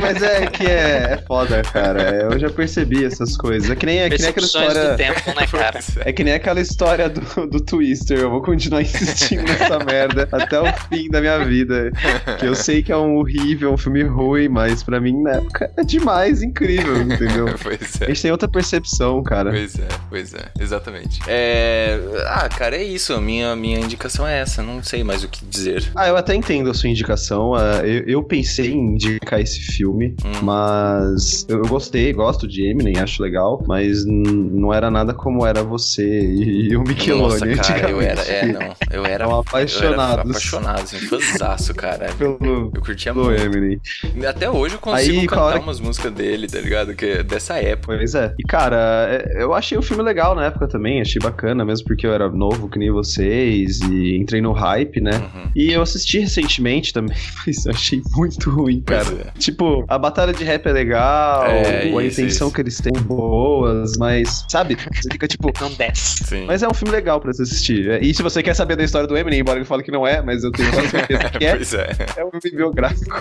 Mas 0.02 0.22
é 0.24 0.48
que 0.48 0.66
é, 0.66 1.14
é 1.14 1.24
foda, 1.28 1.62
cara. 1.62 2.02
É, 2.02 2.24
Eu 2.26 2.40
já 2.40 2.50
percebi 2.50 2.81
essas 3.06 3.38
coisas. 3.38 3.70
É 3.70 3.76
que 3.76 3.86
nem, 3.86 4.00
é 4.00 4.10
que 4.10 4.17
nem 4.20 4.30
aquela 4.30 4.46
história. 4.46 4.91
do 4.91 4.98
tempo, 4.98 5.39
né, 5.39 5.48
cara? 5.48 5.80
É 6.06 6.12
que 6.13 6.24
nem 6.24 6.34
aquela 6.34 6.60
história 6.60 7.10
do, 7.10 7.48
do 7.48 7.60
Twister. 7.62 8.17
Eu 8.20 8.30
vou 8.30 8.41
continuar 8.41 8.82
insistindo 8.84 9.44
nessa 9.44 9.80
merda 9.80 10.28
até 10.32 10.60
o 10.60 10.65
fim 10.89 11.10
da 11.10 11.20
minha 11.22 11.44
vida. 11.46 11.91
Que 12.39 12.46
eu 12.46 12.56
sei 12.56 12.82
que 12.84 12.91
é 12.91 12.98
um 12.98 13.15
horrível, 13.17 13.74
um 13.74 13.78
filme 13.78 14.04
ruim, 14.04 14.48
mas 14.48 14.84
pra 14.84 15.00
mim 15.00 15.22
na 15.22 15.32
época 15.34 15.72
é 15.78 15.84
demais, 15.84 16.41
incrível, 16.41 17.02
entendeu? 17.02 17.46
pois 17.62 18.02
A 18.02 18.06
é. 18.06 18.08
gente 18.10 18.22
tem 18.22 18.32
outra 18.32 18.48
percepção, 18.48 19.22
cara. 19.24 19.52
Pois 19.52 19.76
é, 19.78 19.88
pois 20.10 20.34
é, 20.34 20.46
exatamente. 20.60 21.20
É. 21.28 22.00
Ah, 22.28 22.50
cara, 22.50 22.76
é 22.76 22.84
isso. 22.84 23.13
A 23.13 23.22
minha, 23.22 23.56
minha 23.56 23.80
indicação 23.80 24.28
é 24.28 24.39
essa. 24.39 24.62
Não 24.63 24.82
sei 24.84 25.04
mais 25.04 25.24
o 25.24 25.28
que 25.28 25.46
dizer. 25.46 25.84
Ah, 25.96 26.08
eu 26.08 26.15
até 26.17 26.34
entendo 26.36 26.70
a 26.70 26.74
sua 26.74 26.89
indicação. 26.89 27.54
ah, 27.56 27.82
eu, 27.86 28.04
eu 28.08 28.24
pensei 28.24 28.72
em 28.72 28.94
indicar 28.94 29.39
esse 29.39 29.60
filme, 29.60 30.15
Hum. 30.26 30.32
mas 30.44 31.46
eu, 31.50 31.60
eu 31.60 31.67
gostei, 31.67 32.12
gosto 32.13 32.48
de 32.48 32.71
Eminem, 32.72 32.98
acho 33.00 33.22
legal, 33.22 33.64
mas 33.68 34.06
não 34.06 34.74
era 34.74 34.90
nada 34.92 35.14
como 35.14 35.46
era 35.46 35.64
você 35.64 36.04
e, 36.22 36.70
e 36.70 36.76
o 36.78 36.82
Michelone. 36.82 37.56
Nossa, 37.56 37.74
cara, 37.74 37.90
eu 37.90 38.02
era. 38.02 38.22
É, 38.22 38.46
não. 38.46 38.76
Eu 38.92 39.06
era. 39.06 39.12
Era 39.22 39.26
apaixonados. 39.40 40.30
apaixonado, 40.32 40.80
assim, 40.82 40.98
fãzaço, 40.98 41.74
cara. 41.76 42.10
Pelo, 42.18 42.38
Eu 42.42 42.82
curtia 42.82 43.14
muito. 43.14 43.42
Eminem. 43.42 43.80
Até 44.28 44.50
hoje 44.50 44.76
eu 44.76 44.80
consigo 44.80 45.20
Aí, 45.20 45.28
cantar 45.28 45.44
hora- 45.44 45.60
umas 45.60 45.80
músicas 45.80 46.12
dele, 46.14 46.48
tá 46.48 46.60
ligado? 46.60 46.94
Que 46.96 47.06
é 47.06 47.24
dessa 47.24 47.56
época. 47.58 47.98
Pois 47.98 48.16
é. 48.16 48.34
E, 48.40 48.44
cara, 48.44 49.08
é, 49.12 49.44
eu 49.44 49.54
achei 49.54 49.78
o 49.78 49.82
filme 49.82 50.02
legal 50.02 50.34
na 50.34 50.46
época 50.46 50.68
também, 50.68 51.02
achei 51.02 51.20
bacana, 51.22 51.64
mesmo 51.66 51.86
porque 51.88 52.08
eu 52.08 52.14
era 52.14 52.30
novo 52.30 52.70
que 52.70 52.80
nem 52.80 52.90
vocês 52.90 53.80
e 53.82 54.16
entrei 54.18 54.42
no 54.42 54.54
hype, 54.54 55.02
né? 55.02 55.12
Uhum. 55.12 55.52
E 55.56 55.72
eu 55.72 55.82
assisti 55.82 56.20
recentemente 56.20 56.94
também, 56.94 57.16
mas 57.46 57.66
eu 57.66 57.72
achei 57.74 58.02
muito 58.16 58.50
ruim, 58.50 58.82
cara. 58.82 59.06
É. 59.36 59.40
Tipo, 59.40 59.84
a 59.88 59.98
batalha 60.00 60.34
de 60.34 60.44
rap 60.44 60.66
é 60.68 60.72
legal, 60.72 61.46
É, 61.46 61.82
a 61.82 61.86
isso, 61.86 62.02
intenção 62.22 62.48
isso. 62.48 62.56
Que 62.62 62.69
eles 62.69 62.80
têm 62.80 62.93
boas, 63.04 63.97
mas, 63.97 64.45
sabe? 64.47 64.76
Você 64.76 65.10
fica 65.12 65.28
tipo. 65.28 65.52
Não 65.60 65.71
desce. 65.74 66.24
Sim. 66.24 66.45
Mas 66.45 66.62
é 66.63 66.67
um 66.67 66.74
filme 66.74 66.91
legal 66.93 67.19
pra 67.19 67.34
você 67.34 67.43
assistir. 67.43 67.89
É, 67.89 68.00
E 68.00 68.13
se 68.13 68.21
você 68.21 68.41
quer 68.43 68.54
saber 68.54 68.76
da 68.76 68.84
história 68.84 69.08
do 69.08 69.17
Eminem, 69.17 69.39
embora 69.39 69.58
ele 69.58 69.65
fale 69.65 69.84
que 69.84 69.91
não 69.91 70.06
é, 70.06 70.21
mas 70.21 70.43
eu 70.43 70.52
tenho 70.52 70.71
quase 70.71 70.89
certeza 70.89 71.30
que 71.30 71.43
é, 71.45 71.56
Pois 71.56 71.74
é. 71.74 71.89
é 72.17 72.26
um 72.26 72.30
filme 72.39 72.58
biográfico 72.58 73.15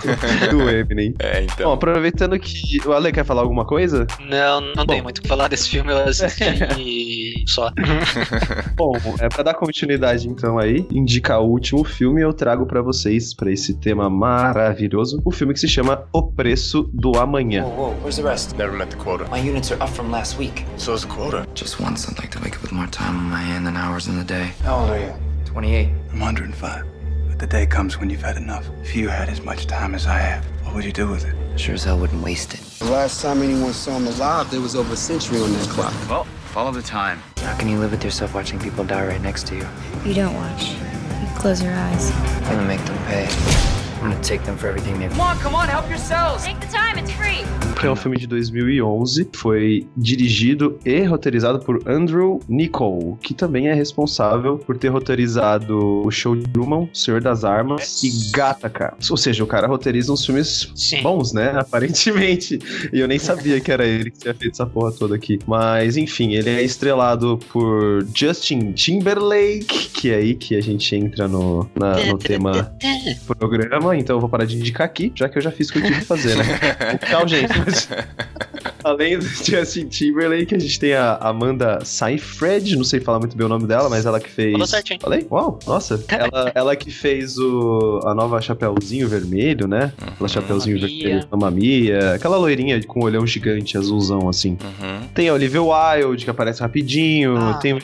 do 0.49 0.69
Eminem. 0.69 1.13
É, 1.21 1.43
então. 1.43 1.69
Bom, 1.69 1.73
aproveitando 1.73 2.37
que 2.39 2.79
o 2.85 2.93
Ale 2.93 3.11
quer 3.11 3.23
falar 3.25 3.41
alguma 3.41 3.65
coisa? 3.65 4.05
Não, 4.27 4.61
não 4.75 4.85
tem 4.85 5.01
muito 5.01 5.19
o 5.19 5.21
que 5.21 5.27
falar 5.27 5.47
desse 5.47 5.69
filme, 5.69 5.91
eu 5.91 5.97
assisti 5.99 6.43
só. 7.47 7.71
Bom, 8.75 8.93
é 9.19 9.29
pra 9.29 9.43
dar 9.43 9.53
continuidade 9.53 10.27
então 10.27 10.57
aí, 10.57 10.85
indicar 10.91 11.41
o 11.41 11.45
último 11.47 11.83
filme, 11.83 12.21
eu 12.21 12.33
trago 12.33 12.65
pra 12.65 12.81
vocês, 12.81 13.33
pra 13.33 13.51
esse 13.51 13.73
tema 13.75 14.09
maravilhoso, 14.09 15.21
o 15.25 15.31
filme 15.31 15.53
que 15.53 15.59
se 15.59 15.67
chama 15.67 16.03
O 16.13 16.23
Preço 16.23 16.89
do 16.93 17.17
Amanhã. 17.17 17.63
Whoa, 17.63 17.95
where's 18.01 18.17
the 18.17 18.23
rest? 18.23 18.55
Never 18.57 18.75
met 18.75 18.89
the 18.89 18.97
quota. 18.97 19.25
My 19.29 19.39
units 19.39 19.71
are 19.71 19.81
up 19.81 19.91
from 19.93 20.11
last 20.11 20.37
week. 20.37 20.65
So 20.77 20.93
is 20.93 21.01
the 21.01 21.07
quota. 21.07 21.47
Just 21.53 21.79
once, 21.79 22.07
I'd 22.09 22.17
like 22.19 22.31
to 22.31 22.39
wake 22.43 22.55
up 22.55 22.61
with 22.61 22.71
more 22.71 22.87
time 22.87 23.15
on 23.17 23.29
my 23.29 23.41
hand 23.41 23.65
than 23.65 23.75
hours 23.77 24.07
in 24.07 24.17
the 24.17 24.25
day. 24.25 24.51
How 24.63 24.79
old 24.79 24.89
are 24.89 24.99
you? 24.99 25.13
28. 25.45 25.89
I'm 26.13 26.19
105. 26.19 26.85
But 27.29 27.39
the 27.39 27.47
day 27.47 27.65
comes 27.65 27.99
when 27.99 28.09
you've 28.09 28.21
had 28.21 28.37
enough. 28.37 28.65
If 28.83 28.95
you 28.95 29.09
had 29.09 29.29
as 29.29 29.41
much 29.41 29.67
time 29.67 29.95
as 29.95 30.05
I 30.07 30.17
have, 30.17 30.45
what 30.63 30.75
would 30.75 30.85
you 30.85 30.93
do 30.93 31.09
with 31.09 31.25
it? 31.25 31.35
Sure 31.59 31.75
as 31.75 31.83
hell 31.83 31.99
wouldn't 31.99 32.23
waste 32.23 32.53
it. 32.53 32.61
The 32.79 32.85
last 32.89 33.21
time 33.21 33.41
anyone 33.41 33.73
saw 33.73 33.97
him 33.97 34.07
alive, 34.07 34.49
there 34.49 34.61
was 34.61 34.75
over 34.75 34.93
a 34.93 34.97
century 34.97 35.39
on 35.39 35.51
that 35.53 35.67
clock. 35.69 35.93
Well, 36.09 36.25
follow 36.51 36.71
the 36.71 36.81
time. 36.81 37.17
How 37.37 37.57
can 37.57 37.69
you 37.69 37.79
live 37.79 37.91
with 37.91 38.03
yourself 38.03 38.33
watching 38.33 38.59
people 38.59 38.83
die 38.83 39.07
right 39.07 39.21
next 39.21 39.47
to 39.47 39.55
you? 39.55 39.65
You 40.03 40.13
don't 40.13 40.35
watch. 40.35 40.71
You 40.71 41.27
close 41.37 41.63
your 41.63 41.73
eyes. 41.73 42.11
I'm 42.11 42.43
gonna 42.43 42.67
make 42.67 42.83
them 42.83 42.97
pay. 43.05 43.70
I'm 44.01 44.09
gonna 44.09 44.19
take 44.23 44.43
them 44.45 44.57
for 44.57 44.67
everything 44.67 44.97
they've 44.97 45.11
Come 45.11 45.21
on, 45.21 45.37
come 45.39 45.55
on, 45.55 45.67
help 45.67 45.87
yourselves. 45.87 46.43
Take 46.43 46.59
the 46.59 46.67
time, 46.67 46.97
it's 46.99 47.11
free. 47.11 47.45
É 47.83 47.89
um 47.89 47.95
filme 47.95 48.15
de 48.17 48.27
2011, 48.27 49.27
foi 49.33 49.87
dirigido 49.97 50.77
e 50.85 51.01
roteirizado 51.03 51.59
por 51.59 51.81
Andrew 51.87 52.39
Niccol, 52.47 53.17
que 53.21 53.33
também 53.33 53.69
é 53.69 53.73
responsável 53.73 54.57
por 54.59 54.77
ter 54.77 54.89
roteirizado 54.89 56.03
o 56.05 56.11
Show 56.11 56.35
de 56.35 56.43
Truman, 56.49 56.87
Senhor 56.93 57.21
das 57.21 57.43
Armas 57.43 58.03
e 58.03 58.31
Gattaca. 58.31 58.93
Ou 59.09 59.17
seja, 59.17 59.43
o 59.43 59.47
cara 59.47 59.65
roteiriza 59.67 60.13
uns 60.13 60.23
filmes 60.23 60.71
Sim. 60.75 61.01
bons, 61.01 61.33
né? 61.33 61.53
Aparentemente. 61.57 62.59
E 62.93 62.99
eu 62.99 63.07
nem 63.07 63.17
sabia 63.17 63.59
que 63.59 63.71
era 63.71 63.83
ele 63.85 64.11
que 64.11 64.19
tinha 64.19 64.33
feito 64.35 64.53
essa 64.53 64.65
porra 64.65 64.91
toda 64.91 65.15
aqui. 65.15 65.39
Mas, 65.47 65.97
enfim, 65.97 66.33
ele 66.33 66.49
é 66.51 66.61
estrelado 66.61 67.39
por 67.51 68.05
Justin 68.15 68.73
Timberlake, 68.73 69.89
que 69.89 70.11
é 70.11 70.15
aí 70.17 70.35
que 70.35 70.55
a 70.55 70.61
gente 70.61 70.95
entra 70.95 71.27
no, 71.27 71.67
na- 71.75 72.05
no 72.05 72.17
tema 72.19 72.71
programa. 73.25 73.90
Então 73.93 74.15
eu 74.15 74.19
vou 74.19 74.29
parar 74.29 74.45
de 74.45 74.55
indicar 74.57 74.85
aqui, 74.85 75.11
já 75.15 75.27
que 75.29 75.37
eu 75.37 75.41
já 75.41 75.51
fiz 75.51 75.69
o 75.69 75.73
que 75.73 75.79
eu 75.79 75.83
tive 75.83 75.99
que 75.99 76.05
fazer, 76.05 76.35
né? 76.35 76.43
Tchau, 77.07 77.27
gente. 77.27 77.53
Além 78.83 79.17
do 79.19 79.25
Justin 79.43 79.87
Timberlake, 79.87 80.55
a 80.55 80.59
gente 80.59 80.79
tem 80.79 80.93
a 80.93 81.15
Amanda 81.17 81.79
Seyfried, 81.83 82.75
não 82.75 82.83
sei 82.83 82.99
falar 82.99 83.19
muito 83.19 83.35
bem 83.35 83.45
o 83.45 83.49
nome 83.49 83.65
dela, 83.67 83.89
mas 83.89 84.05
ela 84.05 84.19
que 84.19 84.29
fez. 84.29 84.51
Falou 84.53 84.67
certinho. 84.67 84.99
Falei? 85.01 85.25
Uau, 85.29 85.59
nossa. 85.65 86.03
ela, 86.09 86.51
ela 86.55 86.75
que 86.75 86.91
fez 86.91 87.37
o, 87.37 87.99
a 88.05 88.13
nova 88.13 88.41
Chapeuzinho 88.41 89.07
Vermelho, 89.07 89.67
né? 89.67 89.91
Aquela 90.01 90.27
Chapeuzinho 90.29 90.75
Mamma. 90.79 90.87
Vermelho, 90.87 91.27
Mamma 91.31 91.51
Mia. 91.51 92.13
Aquela 92.15 92.37
loirinha 92.37 92.81
com 92.85 93.01
um 93.01 93.03
olhão 93.03 93.25
gigante, 93.25 93.77
azulzão, 93.77 94.27
assim. 94.29 94.57
Uhum. 94.63 95.07
Tem 95.13 95.29
a 95.29 95.33
Olivia 95.33 95.61
Wilde, 95.61 96.23
que 96.25 96.29
aparece 96.31 96.61
rapidinho. 96.61 97.37
Ah, 97.37 97.55
tem 97.55 97.73
o, 97.73 97.79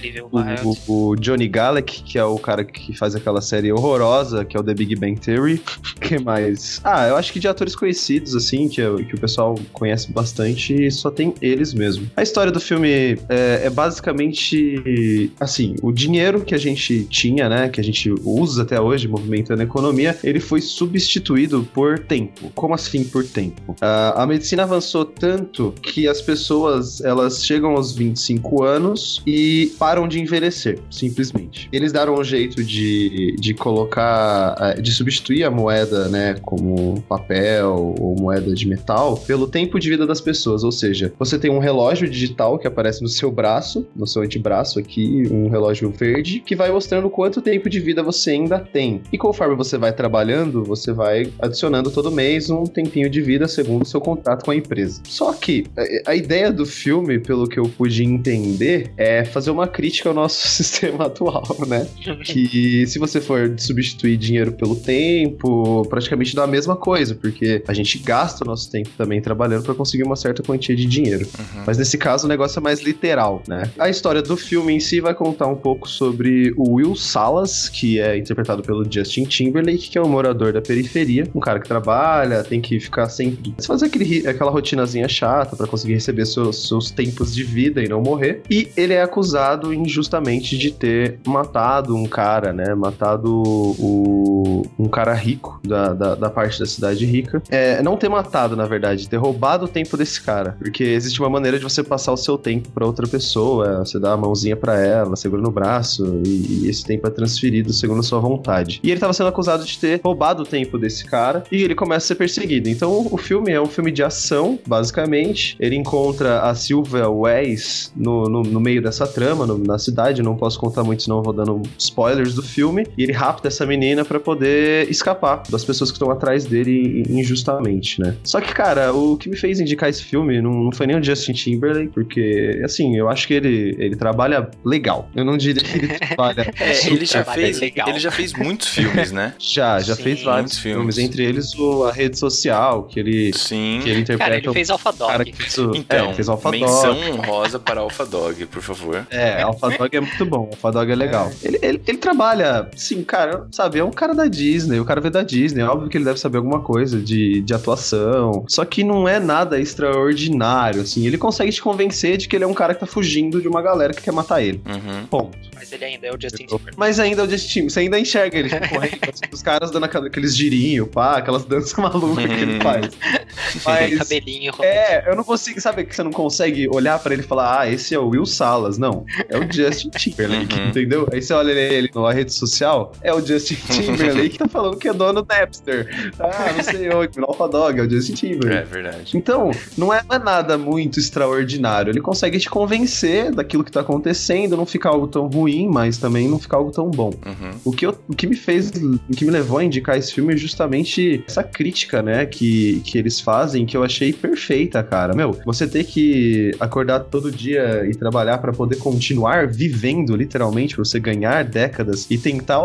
o- 0.88 1.12
o 1.12 1.15
Johnny 1.15 1.47
Galek, 1.47 2.03
que 2.03 2.17
é 2.17 2.23
o 2.23 2.38
cara 2.38 2.63
que 2.63 2.95
faz 2.97 3.15
aquela 3.15 3.41
série 3.41 3.71
horrorosa, 3.71 4.43
que 4.45 4.55
é 4.55 4.60
o 4.60 4.63
The 4.63 4.73
Big 4.73 4.95
Bang 4.95 5.19
Theory. 5.19 5.62
que 6.01 6.17
mais? 6.19 6.79
Ah, 6.83 7.07
eu 7.07 7.15
acho 7.15 7.31
que 7.33 7.39
de 7.39 7.47
atores 7.47 7.75
conhecidos, 7.75 8.36
assim, 8.36 8.67
que, 8.67 8.81
que 9.05 9.15
o 9.15 9.19
pessoal 9.19 9.55
conhece 9.73 10.12
bastante, 10.12 10.87
só 10.91 11.10
tem 11.10 11.34
eles 11.41 11.73
mesmo. 11.73 12.10
A 12.15 12.23
história 12.23 12.52
do 12.52 12.60
filme 12.60 13.17
é, 13.30 13.62
é 13.65 13.69
basicamente, 13.69 15.32
assim, 15.39 15.76
o 15.82 15.91
dinheiro 15.91 16.41
que 16.41 16.56
a 16.56 16.58
gente 16.58 17.06
tinha, 17.06 17.50
né, 17.50 17.69
que 17.69 17.80
a 17.80 17.84
gente 17.84 18.13
usa 18.23 18.63
até 18.63 18.80
hoje, 18.80 19.08
movimentando 19.08 19.62
a 19.62 19.65
economia, 19.65 20.17
ele 20.23 20.39
foi 20.39 20.62
substituído 20.62 21.67
por 21.73 22.00
tempo. 22.00 22.52
Como 22.56 22.73
assim 22.73 23.04
por 23.04 23.23
tempo? 23.26 23.76
Ah, 23.82 24.23
a 24.23 24.28
medicina 24.28 24.63
avançou 24.63 25.06
tanto 25.06 25.73
que 25.82 26.08
as 26.08 26.21
pessoas, 26.21 27.02
elas 27.02 27.45
chegam 27.45 27.71
aos 27.71 27.93
25 27.93 28.63
anos 28.63 29.21
e 29.26 29.73
param 29.78 30.08
de 30.08 30.19
envelhecer, 30.19 30.80
simplesmente. 30.89 31.69
Eles 31.71 31.91
deram 31.91 32.15
um 32.15 32.23
jeito 32.23 32.63
de, 32.63 33.36
de 33.39 33.54
colocar, 33.54 34.56
ah, 34.58 34.73
de 34.73 34.91
substituir 34.91 35.43
a 35.43 35.52
moeda, 35.52 36.08
né, 36.08 36.36
como 36.41 37.02
papel 37.08 37.95
ou 38.00 38.15
moeda 38.19 38.54
de 38.54 38.67
metal, 38.67 39.17
pelo 39.17 39.47
tempo 39.47 39.80
de 39.80 39.89
vida 39.89 40.06
das 40.06 40.21
pessoas. 40.21 40.63
Ou 40.63 40.71
seja, 40.77 41.11
você 41.19 41.37
tem 41.37 41.51
um 41.51 41.59
relógio 41.59 42.09
digital 42.09 42.57
que 42.57 42.67
aparece 42.67 43.01
no 43.01 43.07
seu 43.09 43.31
braço, 43.31 43.85
no 43.95 44.05
seu 44.07 44.21
antebraço 44.21 44.79
aqui, 44.79 45.23
um 45.31 45.49
relógio 45.49 45.89
verde, 45.91 46.41
que 46.45 46.55
vai 46.55 46.71
mostrando 46.71 47.09
quanto 47.09 47.41
tempo 47.41 47.69
de 47.69 47.79
vida 47.79 48.01
você 48.03 48.31
ainda 48.31 48.59
tem. 48.59 49.01
E 49.11 49.17
conforme 49.17 49.55
você 49.55 49.77
vai 49.77 49.91
trabalhando, 49.93 50.63
você 50.63 50.93
vai 50.93 51.31
adicionando 51.39 51.91
todo 51.91 52.11
mês 52.11 52.49
um 52.49 52.63
tempinho 52.63 53.09
de 53.09 53.21
vida 53.21 53.47
segundo 53.47 53.81
o 53.83 53.85
seu 53.85 53.99
contrato 53.99 54.45
com 54.45 54.51
a 54.51 54.55
empresa. 54.55 55.01
Só 55.05 55.33
que 55.33 55.65
a- 56.05 56.11
a 56.11 56.15
ideia 56.15 56.51
do 56.51 56.65
filme, 56.65 57.19
pelo 57.19 57.47
que 57.47 57.59
eu 57.59 57.63
pude 57.69 58.03
entender, 58.03 58.91
é 58.97 59.25
fazer 59.25 59.51
uma 59.51 59.67
crítica 59.67 60.09
ao 60.09 60.15
nosso 60.15 60.37
sistema 60.47 61.05
atual, 61.05 61.43
né? 61.67 61.87
que 62.23 62.85
se 62.87 62.99
você 62.99 63.19
for 63.19 63.53
substituir 63.57 64.17
dinheiro 64.17 64.51
pelo 64.53 64.75
tempo, 64.75 65.85
praticamente 65.89 66.35
dá 66.35 66.43
a 66.43 66.47
mesma 66.47 66.75
coisa, 66.75 67.15
porque 67.15 67.63
a 67.67 67.73
gente 67.73 67.97
gasta 67.99 68.43
o 68.43 68.47
nosso 68.47 68.69
tempo 68.69 68.89
também 68.97 69.21
trabalhando 69.21 69.63
para 69.63 69.73
conseguir 69.73 70.03
uma 70.03 70.15
certa 70.15 70.43
quantia 70.67 70.75
de 70.75 70.86
dinheiro. 70.86 71.27
Mas 71.65 71.77
nesse 71.77 71.97
caso 71.97 72.25
o 72.25 72.27
negócio 72.27 72.60
é 72.60 72.62
mais 72.62 72.82
literal, 72.82 73.41
né? 73.47 73.69
A 73.80 73.89
história 73.89 74.21
do 74.21 74.36
filme 74.36 74.73
em 74.73 74.80
si 74.80 74.99
vai 74.99 75.13
contar 75.13 75.47
um 75.47 75.56
pouco 75.56 75.88
sobre 75.88 76.53
o 76.58 76.75
Will 76.75 76.95
Salas, 76.95 77.69
que 77.69 77.99
é 77.99 78.17
interpretado 78.17 78.62
pelo 78.62 78.86
Justin 78.89 79.23
Timberlake, 79.23 79.89
que 79.89 79.97
é 79.97 80.01
um 80.01 80.10
morador 80.10 80.51
da 80.51 80.62
periferia, 80.62 81.27
um 81.34 81.39
cara 81.39 81.60
que 81.60 81.67
trabalha, 81.67 82.43
tem 82.43 82.60
que 82.60 82.80
ficar 82.80 83.10
sempre 83.10 83.53
fazer 83.65 83.86
aquele, 83.86 84.27
aquela 84.27 84.51
rotinazinha 84.51 85.08
chata 85.08 85.56
para 85.56 85.67
conseguir 85.67 85.93
receber 85.93 86.25
seus, 86.25 86.67
seus 86.67 86.91
tempos 86.91 87.34
de 87.34 87.43
vida 87.43 87.84
e 87.84 87.88
não 87.88 88.01
morrer. 88.01 88.41
E 88.49 88.69
ele 88.75 88.93
é 88.93 89.01
acusado 89.01 89.73
injustamente 89.73 90.58
de 90.58 90.71
ter 90.71 91.19
matado 91.25 91.95
um 91.95 92.06
cara, 92.06 92.51
né? 92.51 92.73
Matado 92.75 93.32
o, 93.32 94.65
um 94.77 94.88
cara 94.88 95.13
rico 95.13 95.60
da, 95.63 95.93
da, 95.93 96.15
da 96.15 96.30
parte 96.30 96.60
da 96.60 96.65
cidade 96.65 97.06
rica. 97.06 97.41
É, 97.49 97.82
não 97.82 97.97
ter 97.97 98.10
matado, 98.10 98.56
na 98.56 98.65
verdade, 98.65 99.08
ter 99.08 99.17
roubado 99.17 99.65
o 99.65 99.67
tempo 99.67 99.95
desse 99.95 100.21
cara. 100.21 100.56
Porque 100.57 100.83
existe 100.83 101.19
uma 101.19 101.29
maneira 101.29 101.57
de 101.57 101.63
você 101.63 101.83
passar 101.83 102.11
o 102.13 102.17
seu 102.17 102.37
tempo 102.37 102.69
pra 102.71 102.85
outra 102.85 103.07
pessoa. 103.07 103.79
Você 103.85 103.99
dá 103.99 104.13
a 104.13 104.17
mãozinha 104.17 104.55
pra 104.55 104.79
ela, 104.79 105.15
segura 105.15 105.41
no 105.41 105.51
braço, 105.51 106.21
e, 106.25 106.63
e 106.65 106.69
esse 106.69 106.83
tempo 106.85 107.07
é 107.07 107.09
transferido 107.09 107.71
segundo 107.73 107.99
a 107.99 108.03
sua 108.03 108.19
vontade. 108.19 108.79
E 108.83 108.89
ele 108.91 108.99
tava 108.99 109.13
sendo 109.13 109.27
acusado 109.29 109.63
de 109.65 109.77
ter 109.77 109.99
roubado 110.03 110.43
o 110.43 110.45
tempo 110.45 110.77
desse 110.77 111.05
cara, 111.05 111.43
e 111.51 111.63
ele 111.63 111.75
começa 111.75 112.05
a 112.05 112.07
ser 112.07 112.15
perseguido. 112.15 112.69
Então 112.69 113.07
o 113.11 113.17
filme 113.17 113.51
é 113.51 113.61
um 113.61 113.65
filme 113.67 113.91
de 113.91 114.03
ação, 114.03 114.59
basicamente. 114.65 115.55
Ele 115.59 115.75
encontra 115.75 116.41
a 116.41 116.55
Silvia 116.55 117.09
Wes 117.09 117.91
no, 117.95 118.23
no, 118.29 118.41
no 118.43 118.59
meio 118.59 118.81
dessa 118.81 119.05
trama, 119.05 119.45
no- 119.45 119.57
na 119.57 119.77
cidade. 119.77 120.21
Não 120.21 120.35
posso 120.35 120.59
contar 120.59 120.83
muito, 120.83 121.03
senão 121.03 121.21
vou 121.21 121.33
dando 121.33 121.61
spoilers 121.77 122.33
do 122.33 122.41
filme. 122.43 122.87
E 122.97 123.03
ele 123.03 123.11
rapta 123.13 123.47
essa 123.47 123.65
menina 123.65 124.03
pra 124.05 124.19
poder 124.19 124.89
escapar 124.89 125.43
das 125.49 125.63
pessoas 125.63 125.91
que 125.91 125.95
estão 125.95 126.09
atrás 126.11 126.45
dele 126.45 127.03
injustamente, 127.09 128.01
né? 128.01 128.15
Só 128.23 128.39
que, 128.41 128.53
cara, 128.53 128.93
o 128.93 129.17
que 129.17 129.29
me 129.29 129.35
fez 129.35 129.59
indicar 129.59 129.89
esse 129.89 130.03
filme 130.03 130.41
não, 130.49 130.63
não 130.65 130.71
foi 130.71 130.88
nem 130.88 130.97
o 130.97 131.03
Justin 131.03 131.33
Timberlake, 131.33 131.89
porque, 131.93 132.62
assim, 132.63 132.95
eu 132.97 133.10
acho 133.10 133.27
que 133.27 133.33
ele, 133.33 133.75
ele 133.77 133.95
trabalha 133.95 134.49
legal. 134.65 135.10
Eu 135.15 135.23
não 135.25 135.38
diria 135.38 135.62
que 135.63 135.77
ele 135.77 135.88
trabalha. 135.99 136.51
É, 136.60 136.88
ele 136.88 137.05
já 137.05 137.23
fez, 137.23 137.60
legal. 137.60 137.89
ele 137.89 137.99
já 137.99 138.12
fez 138.12 138.33
muitos 138.33 138.67
filmes, 138.69 139.12
né? 139.12 139.33
Já, 139.39 139.79
já 139.79 139.95
Sim. 139.95 140.03
fez 140.03 140.23
vários 140.23 140.38
Muitos 140.53 140.60
filmes. 140.60 140.95
filmes. 140.95 140.97
entre 140.97 141.23
eles 141.23 141.53
o, 141.55 141.86
a 141.86 141.91
rede 141.91 142.17
social, 142.19 142.83
que 142.83 142.99
ele, 142.99 143.31
Sim. 143.33 143.79
que 143.83 143.89
ele 143.89 144.01
interpreta. 144.01 144.31
Cara, 144.31 144.38
ele 144.43 144.53
fez 144.53 144.69
Alpha 144.69 144.89
o 144.89 144.93
cara 144.93 145.17
Dog. 145.23 145.31
que 145.31 145.38
fez 145.38 145.57
o, 145.57 145.75
Então, 145.75 146.10
é, 146.12 146.13
fez 146.13 146.29
Alpha 146.29 146.51
menção 146.51 146.93
Dog. 146.95 147.12
honrosa 147.12 147.60
para 147.60 147.81
Alpha 147.81 148.05
Dog, 148.05 148.45
por 148.47 148.62
favor. 148.62 149.05
É, 149.10 149.41
Alpha 149.41 149.69
Dog 149.69 149.95
é 149.97 149.99
muito 149.99 150.25
bom, 150.25 150.49
Alpha 150.51 150.71
Dog 150.71 150.91
é 150.91 150.95
legal. 150.95 151.31
Ele, 151.43 151.57
ele, 151.62 151.81
ele 151.88 151.97
trabalha, 151.97 152.69
sim, 152.75 153.03
cara, 153.03 153.47
sabe, 153.51 153.79
é 153.79 153.83
um 153.83 153.91
cara 153.91 154.13
da 154.13 154.27
Disney, 154.27 154.79
o 154.79 154.86
cara 154.86 155.01
veio 155.01 155.12
da 155.13 155.23
Disney, 155.23 155.62
é 155.62 155.65
óbvio 155.67 155.89
que 155.89 155.97
ele 155.97 156.05
deve 156.05 156.19
saber 156.19 156.38
alguma 156.38 156.60
coisa 156.62 156.99
de, 156.99 157.41
de 157.41 157.53
atuação, 157.53 158.45
só 158.47 158.63
que 158.65 158.83
não 158.83 159.07
é 159.07 159.19
nada 159.19 159.60
extraordinário, 159.60 160.37
assim, 160.45 161.06
ele 161.06 161.17
consegue 161.17 161.52
te 161.52 161.62
convencer 161.62 162.17
de 162.17 162.28
que 162.28 162.36
ele 162.36 162.43
é 162.43 162.47
um 162.47 162.54
cara 162.54 162.73
que 162.73 162.80
tá 162.80 162.86
fugindo 162.86 163.41
de 163.41 163.47
uma 163.47 163.62
galera 163.62 163.93
que 163.93 164.02
quer 164.02 164.12
matar 164.12 164.41
ele. 164.41 164.62
Uhum. 164.65 165.06
Ponto. 165.08 165.38
Mas 165.56 165.71
ele 165.71 165.86
ainda 165.86 166.08
é 166.08 166.12
o 166.13 166.17
Justin 166.21 166.45
Timberlake. 166.45 166.78
Mas 166.78 167.00
ainda 167.00 167.21
é 167.21 167.26
o 167.26 167.30
Justin 167.30 167.47
Timberlake, 167.47 167.73
você 167.73 167.80
ainda 167.82 168.00
enxerga 168.00 168.38
ele 168.38 168.50
tipo, 168.50 168.69
correndo, 168.69 169.00
assim, 169.04 169.23
os 169.34 169.41
caras 169.41 169.71
dando 169.71 169.86
aqueles 169.86 170.36
girinhos, 170.36 170.88
pá, 170.89 171.17
aquelas 171.17 171.45
danças 171.45 171.73
malucas 171.73 172.26
que 172.26 172.32
ele 172.32 172.60
faz. 172.62 172.89
Mas 173.65 173.97
Cabelinho. 173.97 174.52
é, 174.62 175.10
eu 175.10 175.15
não 175.15 175.23
consigo, 175.23 175.60
sabe 175.60 175.84
que 175.86 175.95
você 175.95 176.04
não 176.04 176.12
consegue 176.12 176.67
olhar 176.69 177.00
pra 177.00 177.13
ele 177.13 177.21
e 177.23 177.26
falar, 177.26 177.62
ah, 177.62 177.69
esse 177.69 177.93
é 177.95 178.00
o 178.00 178.10
Will 178.10 178.26
Salas. 178.26 178.78
Não, 178.78 179.06
é 179.30 179.38
o 179.38 179.52
Justin 179.52 179.89
Timberlake, 179.97 180.56
Uhum. 180.60 180.67
entendeu? 180.69 181.08
Aí 181.12 181.21
você 181.21 181.34
olha 181.34 181.52
ele 181.52 181.89
na 181.93 182.12
rede 182.12 182.34
social, 182.34 182.93
é 183.02 183.13
o 183.13 183.26
Justin 183.26 183.56
Timberlake 183.71 184.30
que 184.30 184.38
tá 184.38 184.47
falando 184.47 184.78
que 184.78 184.88
é 184.88 184.93
dono 184.93 185.21
do 185.21 185.28
Napster. 185.28 186.12
Ah, 186.19 186.54
não 186.56 186.63
sei, 186.63 186.89
o 186.89 187.26
Alpha 187.26 187.47
Dog, 187.47 187.80
é 187.80 187.84
o 187.84 187.89
Justin 187.89 188.13
É 188.13 188.15
Timberlake. 188.15 188.67
verdade. 188.69 189.17
Então, 189.17 189.52
não 189.78 189.93
é, 189.93 190.02
não 190.08 190.15
é 190.15 190.19
nada 190.27 190.57
muito 190.57 190.99
extraordinário. 190.99 191.91
Ele 191.91 192.01
consegue 192.01 192.37
te 192.37 192.49
convencer 192.49 193.33
daquilo 193.33 193.63
que 193.63 193.71
tá 193.71 193.79
acontecendo, 193.79 194.57
não 194.57 194.65
ficar 194.65 194.89
algo 194.89 195.07
tão 195.07 195.27
ruim, 195.27 195.69
mas 195.69 195.97
também 195.97 196.27
não 196.27 196.37
ficar 196.37 196.57
algo 196.57 196.69
tão 196.69 196.91
bom. 196.91 197.13
Uhum. 197.25 197.51
O 197.63 197.71
que, 197.71 197.85
eu, 197.85 197.97
o 198.09 198.13
que 198.13 198.27
me 198.27 198.35
fez, 198.35 198.69
o 198.69 199.15
que 199.15 199.23
me 199.23 199.31
levou 199.31 199.59
a 199.59 199.63
indicar 199.63 199.97
esse 199.97 200.13
filme 200.13 200.33
é 200.33 200.37
justamente 200.37 201.23
essa 201.25 201.43
crítica, 201.43 202.01
né, 202.01 202.25
que, 202.25 202.81
que 202.83 202.97
eles 202.97 203.21
fazem, 203.21 203.65
que 203.65 203.77
eu 203.77 203.83
achei 203.83 204.11
perfeita, 204.11 204.83
cara. 204.83 205.15
Meu, 205.15 205.37
você 205.45 205.65
ter 205.65 205.85
que 205.85 206.51
acordar 206.59 206.99
todo 206.99 207.31
dia 207.31 207.87
e 207.89 207.95
trabalhar 207.95 208.39
para 208.39 208.51
poder 208.51 208.75
continuar 208.75 209.47
vivendo, 209.47 210.13
literalmente, 210.13 210.75
pra 210.75 210.83
você 210.83 210.99
ganhar 210.99 211.45
décadas 211.45 212.05
e 212.09 212.17
tentar 212.17 212.57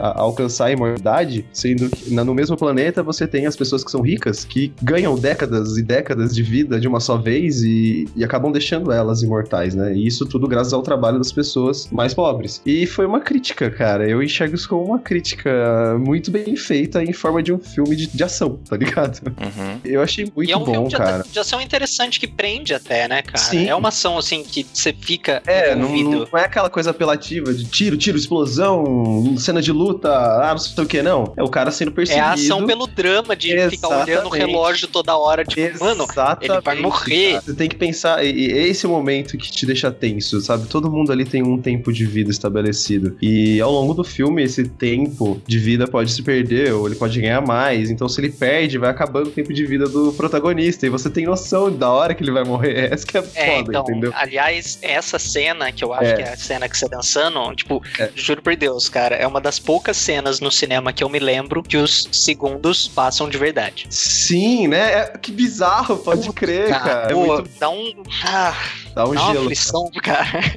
alcançar 0.00 0.66
a 0.66 0.72
imortalidade, 0.72 1.46
sendo 1.52 1.88
que 1.88 2.12
no 2.12 2.34
mesmo 2.34 2.56
planeta 2.56 3.02
você 3.02 3.26
tem 3.26 3.46
as 3.46 3.56
pessoas 3.56 3.82
que 3.82 3.90
são 3.90 4.02
ricas, 4.02 4.44
que 4.44 4.72
ganham 4.82 5.16
décadas 5.16 5.78
e 5.78 5.82
décadas 5.82 6.34
de 6.34 6.42
vida 6.42 6.71
de 6.80 6.88
uma 6.88 7.00
só 7.00 7.16
vez 7.16 7.62
e, 7.62 8.08
e 8.16 8.24
acabam 8.24 8.50
deixando 8.52 8.92
elas 8.92 9.22
imortais, 9.22 9.74
né? 9.74 9.94
E 9.94 10.06
isso 10.06 10.26
tudo 10.26 10.46
graças 10.46 10.72
ao 10.72 10.82
trabalho 10.82 11.18
das 11.18 11.32
pessoas 11.32 11.88
mais 11.90 12.14
pobres. 12.14 12.60
E 12.66 12.86
foi 12.86 13.06
uma 13.06 13.20
crítica, 13.20 13.70
cara. 13.70 14.08
Eu 14.08 14.22
enxergo 14.22 14.54
isso 14.54 14.68
como 14.68 14.84
uma 14.84 14.98
crítica 14.98 15.96
muito 15.98 16.30
bem 16.30 16.56
feita 16.56 17.02
em 17.02 17.12
forma 17.12 17.42
de 17.42 17.52
um 17.52 17.58
filme 17.58 17.94
de, 17.96 18.06
de 18.06 18.24
ação, 18.24 18.58
tá 18.68 18.76
ligado? 18.76 19.20
Uhum. 19.26 19.78
Eu 19.84 20.02
achei 20.02 20.24
muito 20.34 20.48
e 20.48 20.52
é 20.52 20.56
um 20.56 20.64
bom, 20.64 20.72
filme 20.72 20.88
de, 20.88 20.96
cara. 20.96 21.24
de 21.30 21.38
ação 21.38 21.60
interessante 21.60 22.18
que 22.20 22.26
prende 22.26 22.74
até, 22.74 23.08
né, 23.08 23.22
cara? 23.22 23.38
Sim. 23.38 23.68
É 23.68 23.74
uma 23.74 23.88
ação, 23.88 24.18
assim, 24.18 24.42
que 24.42 24.66
você 24.72 24.92
fica 24.92 25.42
É, 25.46 25.74
não, 25.74 25.94
envolvido. 25.96 26.28
não 26.32 26.38
é 26.38 26.44
aquela 26.44 26.68
coisa 26.70 26.90
apelativa 26.90 27.52
de 27.52 27.64
tiro, 27.64 27.96
tiro, 27.96 28.16
explosão, 28.16 29.36
cena 29.38 29.60
de 29.60 29.72
luta, 29.72 30.08
ah, 30.10 30.50
não 30.50 30.58
sei 30.58 30.84
o 30.84 30.86
que, 30.86 31.02
não. 31.02 31.32
É 31.36 31.42
o 31.42 31.48
cara 31.48 31.70
sendo 31.70 31.90
É 31.90 31.94
perseguido. 31.94 32.24
a 32.26 32.32
ação 32.32 32.66
pelo 32.66 32.86
drama 32.86 33.34
de 33.36 33.48
ficar 33.70 33.88
olhando 33.88 34.06
o 34.06 34.10
Exatamente. 34.10 34.36
relógio 34.46 34.88
toda 34.88 35.16
hora, 35.16 35.44
tipo, 35.44 35.84
mano, 35.84 36.06
ele 36.40 36.60
vai 36.64 36.80
morrer. 36.80 37.40
Você 37.42 37.54
tem 37.54 37.68
que 37.68 37.76
pensar, 37.76 38.24
e, 38.24 38.30
e 38.48 38.52
é 38.52 38.66
esse 38.68 38.86
o 38.86 38.90
momento 38.90 39.36
que 39.36 39.50
te 39.50 39.66
deixa 39.66 39.90
tenso, 39.90 40.40
sabe? 40.40 40.66
Todo 40.68 40.90
mundo 40.90 41.12
ali 41.12 41.24
tem 41.24 41.42
um 41.42 41.60
tempo 41.60 41.92
de 41.92 42.04
vida 42.06 42.30
estabelecido. 42.30 43.16
E 43.20 43.60
ao 43.60 43.70
longo 43.72 43.94
do 43.94 44.04
filme, 44.04 44.42
esse 44.42 44.64
tempo 44.64 45.40
de 45.46 45.58
vida 45.58 45.86
pode 45.86 46.12
se 46.12 46.22
perder, 46.22 46.72
ou 46.72 46.86
ele 46.86 46.96
pode 46.96 47.20
ganhar 47.20 47.40
mais. 47.40 47.90
Então, 47.90 48.08
se 48.08 48.20
ele 48.20 48.30
perde, 48.30 48.78
vai 48.78 48.90
acabando 48.90 49.28
o 49.28 49.30
tempo 49.30 49.52
de 49.52 49.64
vida 49.66 49.88
do 49.88 50.12
protagonista. 50.12 50.86
E 50.86 50.90
você 50.90 51.08
tem 51.10 51.26
noção 51.26 51.70
da 51.70 51.90
hora 51.90 52.14
que 52.14 52.22
ele 52.22 52.32
vai 52.32 52.44
morrer. 52.44 52.92
Essa 52.92 53.06
que 53.06 53.18
é 53.18 53.24
É, 53.34 53.56
foda, 53.56 53.68
então, 53.70 53.82
entendeu? 53.82 54.12
aliás, 54.14 54.78
essa 54.82 55.18
cena, 55.18 55.70
que 55.72 55.84
eu 55.84 55.92
acho 55.92 56.10
É. 56.10 56.14
que 56.14 56.22
é 56.22 56.32
a 56.32 56.36
cena 56.36 56.68
que 56.68 56.76
você 56.76 56.88
dançando, 56.88 57.54
tipo, 57.54 57.82
juro 58.14 58.42
por 58.42 58.54
Deus, 58.56 58.88
cara, 58.88 59.14
é 59.16 59.26
uma 59.26 59.40
das 59.40 59.58
poucas 59.58 59.96
cenas 59.96 60.40
no 60.40 60.50
cinema 60.50 60.92
que 60.92 61.02
eu 61.02 61.08
me 61.08 61.18
lembro 61.18 61.62
que 61.62 61.76
os 61.76 62.08
segundos 62.12 62.88
passam 62.88 63.28
de 63.28 63.38
verdade. 63.38 63.86
Sim, 63.90 64.68
né? 64.68 64.92
É- 64.92 65.18
que 65.20 65.30
bizarro, 65.32 65.96
pode 65.98 66.28
crer, 66.32 66.51
cara. 66.68 67.10
É 67.10 67.14
pô, 67.14 67.26
muito 67.26 67.48
dá 67.58 67.70
um. 67.70 68.02
Ah, 68.24 68.54
Dá 68.94 69.06
um 69.08 69.14
dá 69.14 69.22
uma 69.22 69.32
gelo. 69.32 69.44
aflição, 69.44 69.90
cara. 70.02 70.40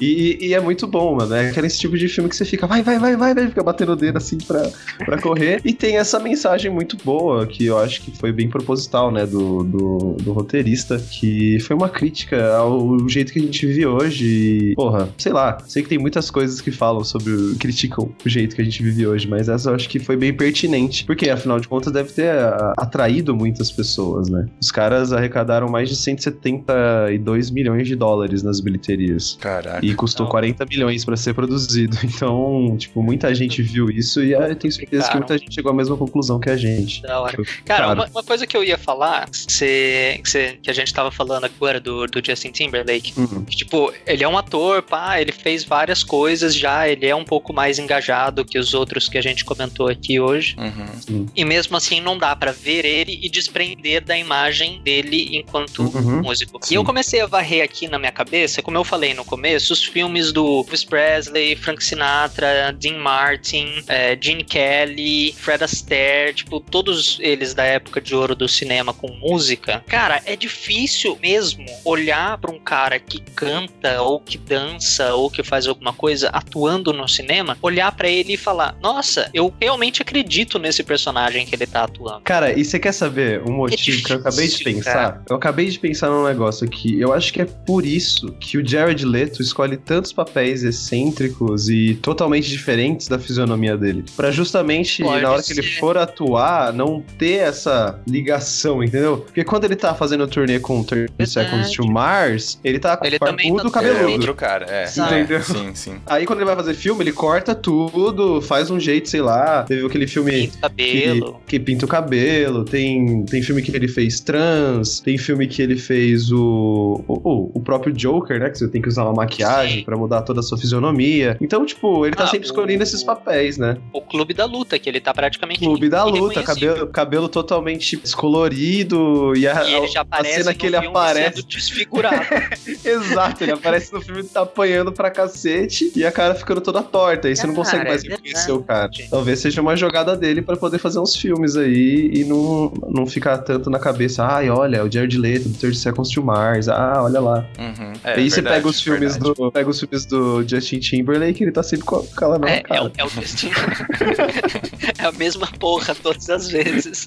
E, 0.00 0.38
e 0.48 0.54
é 0.54 0.60
muito 0.60 0.86
bom, 0.86 1.16
mano. 1.16 1.34
É 1.34 1.50
aquele 1.50 1.68
tipo 1.68 1.96
de 1.96 2.08
filme 2.08 2.28
que 2.28 2.36
você 2.36 2.44
fica, 2.44 2.66
vai, 2.66 2.82
vai, 2.82 2.98
vai, 2.98 3.16
vai, 3.16 3.34
vai, 3.34 3.46
fica 3.48 3.62
batendo 3.62 3.92
o 3.92 3.96
dedo 3.96 4.16
assim 4.18 4.38
pra, 4.38 4.70
pra 5.04 5.18
correr. 5.20 5.60
E 5.64 5.72
tem 5.72 5.96
essa 5.96 6.18
mensagem 6.18 6.70
muito 6.70 6.96
boa, 7.04 7.46
que 7.46 7.64
eu 7.66 7.78
acho 7.78 8.02
que 8.02 8.10
foi 8.16 8.32
bem 8.32 8.48
proposital, 8.48 9.10
né, 9.10 9.26
do, 9.26 9.62
do, 9.64 10.16
do 10.22 10.32
roteirista, 10.32 10.98
que 10.98 11.58
foi 11.60 11.74
uma 11.76 11.88
crítica 11.88 12.54
ao 12.56 13.08
jeito 13.08 13.32
que 13.32 13.38
a 13.38 13.42
gente 13.42 13.66
vive 13.66 13.86
hoje. 13.86 14.24
E, 14.26 14.74
porra, 14.74 15.08
sei 15.18 15.32
lá, 15.32 15.58
sei 15.66 15.82
que 15.82 15.88
tem 15.88 15.98
muitas 15.98 16.30
coisas 16.30 16.60
que 16.60 16.70
falam 16.70 17.02
sobre, 17.04 17.54
criticam 17.58 18.10
o 18.24 18.28
jeito 18.28 18.54
que 18.56 18.62
a 18.62 18.64
gente 18.64 18.82
vive 18.82 19.06
hoje, 19.06 19.26
mas 19.28 19.48
essa 19.48 19.70
eu 19.70 19.74
acho 19.74 19.88
que 19.88 19.98
foi 19.98 20.16
bem 20.16 20.32
pertinente, 20.34 21.04
porque 21.04 21.28
afinal 21.30 21.58
de 21.60 21.68
contas 21.68 21.92
deve 21.92 22.10
ter 22.12 22.30
a- 22.30 22.72
atraído 22.76 23.34
muitas 23.34 23.70
pessoas, 23.70 24.28
né? 24.28 24.46
Os 24.60 24.70
caras 24.70 25.12
arrecadaram 25.12 25.68
mais 25.68 25.88
de 25.88 25.96
172 25.96 27.50
milhões 27.50 27.75
de 27.84 27.94
dólares 27.96 28.42
nas 28.42 28.60
bilheterias. 28.60 29.36
Caraca. 29.40 29.84
E 29.84 29.94
custou 29.94 30.26
40 30.26 30.64
milhões 30.66 31.04
pra 31.04 31.16
ser 31.16 31.34
produzido. 31.34 31.96
Então, 32.16 32.76
tipo, 32.78 33.02
muita 33.02 33.34
gente 33.34 33.60
viu 33.62 33.90
isso 33.90 34.22
e 34.22 34.34
ah, 34.34 34.48
eu 34.48 34.56
tenho 34.56 34.72
certeza 34.72 35.08
que 35.10 35.16
muita 35.16 35.36
gente 35.36 35.54
chegou 35.54 35.70
à 35.70 35.74
mesma 35.74 35.96
conclusão 35.96 36.40
que 36.40 36.48
a 36.48 36.56
gente. 36.56 37.02
Da 37.02 37.20
hora. 37.20 37.34
Eu- 37.38 37.44
Cara, 37.64 37.92
uma, 37.92 38.06
uma 38.06 38.22
coisa 38.22 38.46
que 38.46 38.56
eu 38.56 38.64
ia 38.64 38.78
falar, 38.78 39.28
que, 39.30 40.20
que 40.22 40.30
você- 40.30 40.58
que 40.62 40.70
a 40.70 40.72
gente 40.72 40.92
tava 40.94 41.10
falando 41.10 41.44
agora 41.44 41.78
do, 41.78 42.06
do 42.06 42.24
Justin 42.24 42.50
Timberlake, 42.52 43.12
Uhum. 43.16 43.44
que, 43.44 43.56
tipo, 43.56 43.92
ele 44.06 44.24
é 44.24 44.28
um 44.28 44.38
ator, 44.38 44.82
pá, 44.82 45.20
ele 45.20 45.32
fez 45.32 45.62
várias 45.64 46.02
coisas 46.02 46.54
já, 46.54 46.88
ele 46.88 47.06
é 47.06 47.14
um 47.14 47.24
pouco 47.24 47.52
mais 47.52 47.78
engajado 47.78 48.44
que 48.44 48.58
os 48.58 48.72
outros 48.72 49.08
que 49.08 49.18
a 49.18 49.22
gente 49.22 49.44
comentou 49.44 49.88
aqui 49.88 50.18
hoje. 50.18 50.56
Uhum. 50.58 51.26
E 51.34 51.44
mesmo 51.44 51.76
assim 51.76 52.00
não 52.00 52.16
dá 52.16 52.34
pra 52.34 52.52
ver 52.52 52.84
ele 52.84 53.18
e 53.22 53.28
desprender 53.28 54.02
da 54.04 54.16
imagem 54.16 54.80
dele 54.82 55.36
enquanto 55.36 55.82
Uhum. 55.82 56.22
músico. 56.22 56.58
Sim. 56.62 56.74
E 56.74 56.76
eu 56.76 56.84
comecei 56.84 57.20
a 57.20 57.26
varrer 57.26 57.62
aqui 57.66 57.88
na 57.88 57.98
minha 57.98 58.12
cabeça, 58.12 58.62
como 58.62 58.76
eu 58.76 58.84
falei 58.84 59.12
no 59.14 59.24
começo, 59.24 59.72
os 59.72 59.84
filmes 59.84 60.32
do 60.32 60.58
Elvis 60.58 60.84
Presley, 60.84 61.54
Frank 61.56 61.84
Sinatra, 61.84 62.72
Dean 62.78 62.98
Martin, 62.98 63.84
eh, 63.88 64.16
Gene 64.20 64.44
Kelly, 64.44 65.34
Fred 65.36 65.62
Astaire, 65.62 66.34
tipo, 66.34 66.60
todos 66.60 67.18
eles 67.20 67.52
da 67.54 67.64
época 67.64 68.00
de 68.00 68.14
ouro 68.14 68.34
do 68.34 68.48
cinema 68.48 68.94
com 68.94 69.08
música. 69.08 69.84
Cara, 69.86 70.22
é 70.24 70.34
difícil 70.36 71.18
mesmo 71.20 71.66
olhar 71.84 72.38
pra 72.38 72.50
um 72.50 72.58
cara 72.58 72.98
que 72.98 73.20
canta 73.34 74.00
ou 74.02 74.18
que 74.20 74.38
dança 74.38 75.14
ou 75.14 75.30
que 75.30 75.42
faz 75.42 75.66
alguma 75.66 75.92
coisa 75.92 76.28
atuando 76.30 76.92
no 76.92 77.08
cinema, 77.08 77.58
olhar 77.62 77.92
pra 77.92 78.08
ele 78.08 78.34
e 78.34 78.36
falar: 78.36 78.76
"Nossa, 78.80 79.30
eu 79.34 79.52
realmente 79.60 80.02
acredito 80.02 80.58
nesse 80.58 80.82
personagem 80.82 81.44
que 81.44 81.54
ele 81.54 81.66
tá 81.66 81.84
atuando". 81.84 82.20
Cara, 82.22 82.52
e 82.58 82.64
você 82.64 82.78
quer 82.78 82.92
saber 82.92 83.42
um 83.48 83.52
motivo 83.52 84.02
que 84.02 84.12
eu 84.12 84.16
acabei 84.18 84.46
de 84.46 84.56
difícil, 84.56 84.74
pensar? 84.76 84.92
cara. 84.92 85.22
Eu 85.28 85.36
acabei 85.36 85.66
de 85.68 85.78
pensar 85.78 86.08
num 86.08 86.24
negócio 86.24 86.66
aqui. 86.66 86.98
Eu 87.00 87.12
acho 87.12 87.32
que 87.32 87.42
é 87.42 87.46
por 87.66 87.84
isso 87.86 88.32
que 88.40 88.58
o 88.58 88.66
Jared 88.66 89.04
Leto 89.04 89.40
escolhe 89.42 89.76
tantos 89.76 90.12
papéis 90.12 90.62
excêntricos 90.62 91.68
e 91.68 91.94
totalmente 92.02 92.48
diferentes 92.48 93.08
da 93.08 93.18
fisionomia 93.18 93.76
dele. 93.76 94.04
Pra 94.16 94.30
justamente, 94.30 95.02
Pode 95.02 95.22
na 95.22 95.30
hora 95.30 95.42
que 95.42 95.52
ele 95.52 95.62
ser. 95.62 95.78
for 95.78 95.96
atuar, 95.98 96.72
não 96.72 97.02
ter 97.18 97.36
essa 97.36 97.98
ligação, 98.06 98.82
entendeu? 98.82 99.18
Porque 99.18 99.44
quando 99.44 99.64
ele 99.64 99.76
tá 99.76 99.94
fazendo 99.94 100.24
o 100.24 100.28
turnê 100.28 100.58
com 100.58 100.82
30 100.82 101.26
Seconds 101.26 101.70
to 101.72 101.86
Mars, 101.86 102.58
ele 102.64 102.78
tá 102.78 102.98
Ele 103.02 103.18
também 103.18 103.50
barbudo, 103.52 103.70
tá- 103.70 103.80
É 103.80 103.82
cabeludo. 103.88 104.12
outro 104.12 104.34
cara, 104.34 104.66
é. 104.68 104.84
Entendeu? 104.88 105.38
É, 105.38 105.42
sim, 105.42 105.74
sim. 105.74 105.96
Aí 106.06 106.24
quando 106.26 106.38
ele 106.40 106.46
vai 106.46 106.56
fazer 106.56 106.74
filme, 106.74 107.02
ele 107.02 107.12
corta 107.12 107.54
tudo, 107.54 108.40
faz 108.40 108.70
um 108.70 108.78
jeito, 108.80 109.08
sei 109.08 109.20
lá. 109.20 109.62
Teve 109.64 109.86
aquele 109.86 110.06
filme. 110.06 110.32
Pinta 110.48 110.56
o 110.56 110.60
cabelo. 110.60 111.40
Que, 111.46 111.58
que 111.58 111.60
pinta 111.64 111.84
o 111.84 111.88
cabelo. 111.88 112.64
Tem, 112.64 113.24
tem 113.24 113.42
filme 113.42 113.62
que 113.62 113.74
ele 113.74 113.88
fez 113.88 114.20
trans. 114.20 115.00
Tem 115.00 115.18
filme 115.18 115.46
que 115.46 115.60
ele 115.62 115.76
fez 115.76 116.30
o. 116.32 117.04
O, 117.08 117.14
o 117.30 117.45
próprio 117.60 117.92
Joker, 117.92 118.38
né? 118.40 118.50
Que 118.50 118.58
você 118.58 118.68
tem 118.68 118.80
que 118.82 118.88
usar 118.88 119.04
uma 119.04 119.12
maquiagem 119.14 119.84
pra 119.84 119.96
mudar 119.96 120.22
toda 120.22 120.40
a 120.40 120.42
sua 120.42 120.56
fisionomia. 120.58 121.36
Então, 121.40 121.64
tipo, 121.66 122.06
ele 122.06 122.14
tá 122.16 122.24
Ah, 122.24 122.26
sempre 122.28 122.46
o- 122.46 122.50
escolhendo 122.50 122.82
esses 122.82 123.02
papéis, 123.02 123.58
né? 123.58 123.76
O 123.92 124.00
Clube 124.00 124.32
da 124.34 124.44
Luta, 124.44 124.78
que 124.78 124.88
ele 124.88 125.00
tá 125.00 125.12
praticamente 125.12 125.60
Clube 125.60 125.88
da 125.88 126.04
luta, 126.04 126.42
cabelo, 126.42 126.86
cabelo 126.88 127.28
totalmente 127.28 127.96
descolorido. 127.96 129.34
E 129.36 129.46
a, 129.46 129.64
E 129.64 129.74
ele 129.74 129.88
já 129.88 130.00
a 130.00 130.02
aparece 130.02 130.34
cena 130.38 130.50
no 130.52 130.56
que 130.56 130.66
ele 130.66 130.76
filme 130.80 130.88
aparece. 130.88 131.36
sendo 131.36 131.46
desfigurado. 131.48 132.16
Exato, 132.84 133.44
ele 133.44 133.52
aparece 133.52 133.92
no 133.92 134.00
filme 134.00 134.22
tá 134.24 134.42
apanhando 134.42 134.92
pra 134.92 135.10
cacete 135.10 135.92
e 135.94 136.04
a 136.04 136.12
cara 136.12 136.34
ficando 136.34 136.60
toda 136.60 136.82
torta. 136.82 137.28
Aí 137.28 137.36
você 137.36 137.46
não 137.46 137.54
Cara, 137.54 137.64
consegue 137.64 137.88
mais 137.88 138.04
é 138.04 138.08
reconhecer 138.08 138.52
o 138.52 138.62
cara. 138.62 138.90
Talvez 139.10 139.40
seja 139.40 139.60
uma 139.60 139.76
jogada 139.76 140.16
dele 140.16 140.42
pra 140.42 140.56
poder 140.56 140.78
fazer 140.78 140.98
uns 140.98 141.14
filmes 141.16 141.56
aí 141.56 142.10
e 142.12 142.24
não, 142.24 142.72
não 142.88 143.06
ficar 143.06 143.38
tanto 143.38 143.70
na 143.70 143.78
cabeça. 143.78 144.24
Ai, 144.24 144.48
olha, 144.50 144.84
o 144.84 144.90
Jared 144.90 145.16
Leto 145.18 145.48
do 145.48 145.58
30 145.58 145.76
Seconds 145.76 146.10
to 146.10 146.22
Mars. 146.22 146.68
Ah, 146.68 147.00
olha 147.02 147.20
lá. 147.20 147.35
Uhum. 147.58 147.92
aí 148.04 148.30
você 148.30 148.36
verdade, 148.36 148.56
pega 148.56 148.68
os 148.68 148.80
filmes 148.80 149.12
verdade. 149.16 149.34
do 149.34 149.52
pega 149.52 149.70
os 149.70 149.80
filmes 149.80 150.04
do 150.06 150.46
Justin 150.48 150.78
Timberlake, 150.78 151.42
ele 151.42 151.52
tá 151.52 151.62
sempre 151.62 151.84
com 151.86 151.96
aquela 151.96 152.38
mesma 152.38 152.56
É, 152.56 152.58
é, 152.58 152.62
cara. 152.62 152.84
o- 152.84 152.92
é 152.98 153.04
o 153.04 153.10
destino. 153.10 153.52
é 154.98 155.04
a 155.04 155.12
mesma 155.12 155.46
porra 155.58 155.94
todas 155.94 156.28
as 156.30 156.48
vezes. 156.48 157.06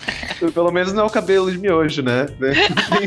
Pelo 0.53 0.71
menos 0.71 0.93
não 0.93 1.03
é 1.03 1.05
o 1.05 1.09
cabelo 1.09 1.51
de 1.51 1.57
miojo, 1.57 2.01
né? 2.01 2.27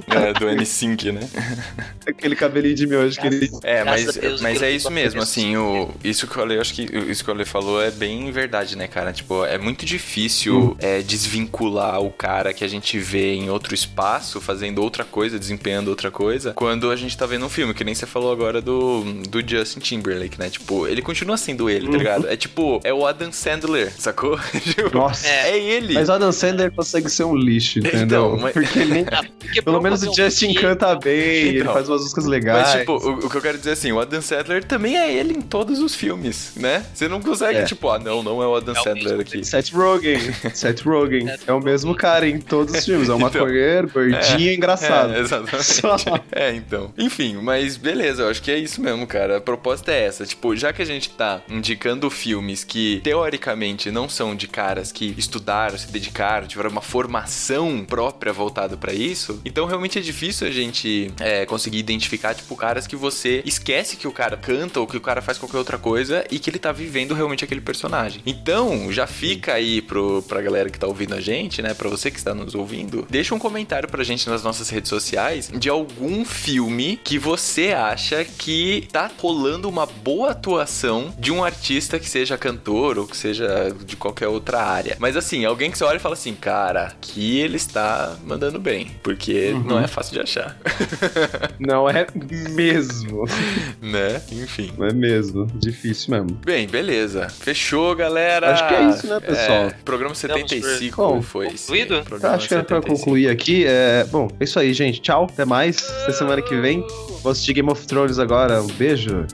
É, 0.08 0.32
do 0.34 0.46
N5, 0.46 1.12
né? 1.12 1.20
Aquele 2.06 2.34
cabelinho 2.36 2.74
de 2.74 2.86
miojo 2.86 3.20
que 3.20 3.26
ele 3.26 3.50
É, 3.62 3.84
mas, 3.84 4.14
Deus, 4.14 4.40
mas 4.40 4.60
é 4.62 4.70
isso 4.70 4.90
mesmo, 4.90 5.20
assim, 5.22 5.56
o, 5.56 5.90
isso 6.02 6.26
que 6.26 6.32
eu 6.32 6.36
falei, 6.42 6.56
eu 6.56 6.60
acho 6.60 6.74
que 6.74 6.82
isso 6.82 7.24
que 7.24 7.30
o 7.30 7.34
Ale 7.34 7.44
falou 7.44 7.80
é 7.82 7.90
bem 7.90 8.30
verdade, 8.32 8.76
né, 8.76 8.86
cara? 8.86 9.12
Tipo, 9.12 9.44
é 9.44 9.58
muito 9.58 9.84
difícil 9.84 10.76
é, 10.78 11.00
desvincular 11.02 12.00
o 12.00 12.10
cara 12.10 12.52
que 12.52 12.64
a 12.64 12.68
gente 12.68 12.98
vê 12.98 13.34
em 13.34 13.50
outro 13.50 13.74
espaço, 13.74 14.40
fazendo 14.40 14.82
outra 14.82 15.04
coisa, 15.04 15.38
desempenhando 15.38 15.88
outra 15.88 16.10
coisa, 16.10 16.52
quando 16.52 16.90
a 16.90 16.96
gente 17.02 17.16
tá 17.16 17.26
vendo 17.26 17.44
um 17.44 17.48
filme, 17.48 17.74
que 17.74 17.84
nem 17.84 17.94
você 17.94 18.06
falou 18.06 18.32
agora 18.32 18.60
do, 18.60 19.02
do 19.28 19.40
Justin 19.46 19.80
Timberlake, 19.80 20.38
né? 20.38 20.48
Tipo, 20.50 20.86
ele 20.86 21.02
continua 21.02 21.36
sendo 21.36 21.68
ele, 21.68 21.86
tá 21.86 21.92
Uhum. 21.92 21.98
ligado? 21.98 22.28
É 22.28 22.36
tipo, 22.36 22.80
é 22.84 22.92
o 22.92 23.06
Adam 23.06 23.32
Sandler, 23.32 23.92
sacou? 23.98 24.38
Tipo, 24.62 24.96
Nossa. 24.96 25.26
É 25.26 25.58
ele. 25.58 25.94
Mas 25.94 26.08
o 26.08 26.12
Adam 26.12 26.32
Sandler 26.32 26.70
consegue 26.72 27.08
ser 27.10 27.24
um 27.24 27.34
lixo, 27.36 27.78
entendeu? 27.80 28.02
Então, 28.02 28.36
mas- 28.38 28.52
Porque 28.52 28.78
ele 28.78 28.92
nem. 28.94 29.04
Pelo 29.64 29.80
menos 29.80 30.02
o 30.02 30.14
Justin 30.14 30.54
canta 30.54 30.94
bem, 30.94 31.12
ele 31.12 31.60
Então. 31.60 31.72
faz 31.74 31.88
umas 31.88 32.02
músicas 32.02 32.24
legais. 32.24 32.68
Mas, 32.68 32.80
tipo, 32.80 32.92
o, 32.92 33.26
o 33.26 33.30
que 33.30 33.36
eu 33.36 33.42
quero 33.42 33.58
dizer 33.58 33.70
é 33.70 33.72
assim, 33.74 33.92
o 33.92 34.00
Adam 34.00 34.22
Sandler 34.22 34.64
também 34.64 34.96
é 34.96 35.12
ele 35.12 35.34
em 35.34 35.40
todos 35.40 35.78
os 35.80 35.94
filmes, 35.94 36.52
né? 36.56 36.84
Você 36.94 37.08
não 37.08 37.20
consegue, 37.20 37.58
É. 37.58 37.64
tipo, 37.64 37.88
ah, 37.90 37.98
não, 37.98 38.22
não 38.22 38.42
é 38.42 38.46
o 38.46 38.54
Adam 38.56 38.74
Sandler 38.74 39.20
aqui. 39.20 39.44
Seth 39.44 39.70
Rogen. 39.72 40.18
Seth 40.54 40.80
Rogen. 40.82 41.26
É 41.46 41.52
o 41.52 41.60
mesmo 41.60 41.94
cara 41.94 42.26
em 42.28 42.38
todos 42.40 42.74
os 42.74 42.84
filmes. 42.84 43.08
É 43.08 43.14
um 43.14 43.18
maconheiro, 43.18 43.88
gordinho 43.92 44.50
e 44.50 44.54
engraçado. 44.56 45.14
É, 45.14 45.20
exatamente. 45.20 45.64
Só. 45.64 45.96
É, 46.30 46.54
então. 46.54 46.91
Enfim, 46.96 47.36
mas 47.36 47.76
beleza, 47.76 48.22
eu 48.22 48.28
acho 48.28 48.42
que 48.42 48.50
é 48.50 48.58
isso 48.58 48.80
mesmo, 48.80 49.06
cara. 49.06 49.38
A 49.38 49.40
proposta 49.40 49.92
é 49.92 50.04
essa. 50.04 50.26
Tipo, 50.26 50.54
já 50.56 50.72
que 50.72 50.82
a 50.82 50.84
gente 50.84 51.10
tá 51.10 51.42
indicando 51.48 52.08
filmes 52.10 52.64
que 52.64 53.00
teoricamente 53.02 53.90
não 53.90 54.08
são 54.08 54.34
de 54.34 54.46
caras 54.46 54.92
que 54.92 55.14
estudaram, 55.16 55.76
se 55.76 55.90
dedicaram, 55.90 56.46
tiveram 56.46 56.70
uma 56.70 56.80
formação 56.80 57.84
própria 57.84 58.32
voltada 58.32 58.76
pra 58.76 58.92
isso, 58.92 59.40
então 59.44 59.66
realmente 59.66 59.98
é 59.98 60.02
difícil 60.02 60.46
a 60.46 60.50
gente 60.50 61.10
é, 61.20 61.46
conseguir 61.46 61.78
identificar, 61.78 62.34
tipo, 62.34 62.56
caras 62.56 62.86
que 62.86 62.96
você 62.96 63.42
esquece 63.44 63.96
que 63.96 64.06
o 64.06 64.12
cara 64.12 64.36
canta 64.36 64.80
ou 64.80 64.86
que 64.86 64.96
o 64.96 65.00
cara 65.00 65.22
faz 65.22 65.38
qualquer 65.38 65.58
outra 65.58 65.78
coisa 65.78 66.24
e 66.30 66.38
que 66.38 66.50
ele 66.50 66.58
tá 66.58 66.72
vivendo 66.72 67.14
realmente 67.14 67.44
aquele 67.44 67.60
personagem. 67.60 68.22
Então, 68.26 68.92
já 68.92 69.06
fica 69.06 69.54
aí 69.54 69.80
pro, 69.82 70.22
pra 70.22 70.40
galera 70.40 70.70
que 70.70 70.78
tá 70.78 70.86
ouvindo 70.86 71.14
a 71.14 71.20
gente, 71.20 71.62
né? 71.62 71.74
Pra 71.74 71.88
você 71.88 72.10
que 72.10 72.18
está 72.18 72.34
nos 72.34 72.54
ouvindo, 72.54 73.06
deixa 73.08 73.34
um 73.34 73.38
comentário 73.38 73.88
pra 73.88 74.04
gente 74.04 74.28
nas 74.28 74.42
nossas 74.42 74.68
redes 74.68 74.88
sociais 74.88 75.50
de 75.54 75.68
algum 75.68 76.24
filme 76.24 76.81
que 77.04 77.18
você 77.18 77.72
acha 77.72 78.24
que 78.24 78.88
tá 78.92 79.10
rolando 79.18 79.68
uma 79.68 79.86
boa 79.86 80.30
atuação 80.30 81.12
de 81.18 81.30
um 81.32 81.42
artista 81.44 81.98
que 81.98 82.08
seja 82.08 82.36
cantor 82.38 82.98
ou 82.98 83.06
que 83.06 83.16
seja 83.16 83.74
de 83.84 83.96
qualquer 83.96 84.28
outra 84.28 84.60
área. 84.62 84.96
Mas 84.98 85.16
assim, 85.16 85.44
alguém 85.44 85.70
que 85.70 85.78
você 85.78 85.84
olha 85.84 85.96
e 85.96 86.00
fala 86.00 86.14
assim, 86.14 86.34
cara, 86.34 86.84
aqui 86.84 87.38
ele 87.38 87.56
está 87.56 88.16
mandando 88.24 88.58
bem, 88.58 88.90
porque 89.02 89.52
Uhum. 89.52 89.62
não 89.64 89.78
é 89.78 89.86
fácil 89.86 90.14
de 90.14 90.20
achar. 90.20 90.56
Não 91.58 91.88
é 91.88 92.06
mesmo. 92.50 93.24
né? 93.80 94.20
Enfim. 94.32 94.72
Não 94.76 94.86
é 94.86 94.92
mesmo. 94.92 95.46
Difícil 95.54 96.10
mesmo. 96.12 96.38
Bem, 96.44 96.66
beleza. 96.66 97.28
Fechou, 97.28 97.94
galera. 97.94 98.52
Acho 98.52 98.68
que 98.68 98.74
é 98.74 98.88
isso, 98.90 99.06
né, 99.06 99.20
pessoal? 99.20 99.66
É, 99.66 99.70
programa 99.84 100.14
75 100.14 100.96
Bom, 100.96 101.22
foi 101.22 101.46
concluído? 101.50 102.02
Programa 102.04 102.36
Acho 102.36 102.48
que 102.48 102.54
era 102.54 102.64
pra 102.64 102.76
75. 102.76 102.98
concluir 103.04 103.28
aqui. 103.28 103.64
É... 103.66 104.04
Bom, 104.10 104.28
é 104.40 104.44
isso 104.44 104.58
aí, 104.58 104.72
gente. 104.72 105.00
Tchau. 105.00 105.26
Até 105.32 105.44
mais. 105.44 105.88
Até 106.02 106.12
semana 106.12 106.42
que 106.42 106.54
vem. 106.56 106.71
Vou 107.22 107.32
assistir 107.32 107.54
Game 107.54 107.70
of 107.70 107.86
Thrones 107.86 108.18
agora. 108.18 108.62
Um 108.62 108.66
beijo. 108.66 109.26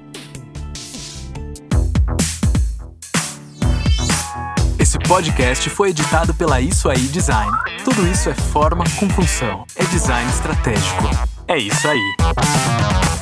Esse 4.78 4.98
podcast 5.00 5.68
foi 5.70 5.90
editado 5.90 6.32
pela 6.34 6.60
Isso 6.60 6.88
Aí 6.88 7.00
Design. 7.08 7.52
Tudo 7.84 8.06
isso 8.06 8.30
é 8.30 8.34
forma 8.34 8.84
com 8.98 9.08
função. 9.10 9.64
É 9.76 9.84
design 9.84 10.30
estratégico. 10.30 11.04
É 11.46 11.58
isso 11.58 11.86
aí. 11.88 13.17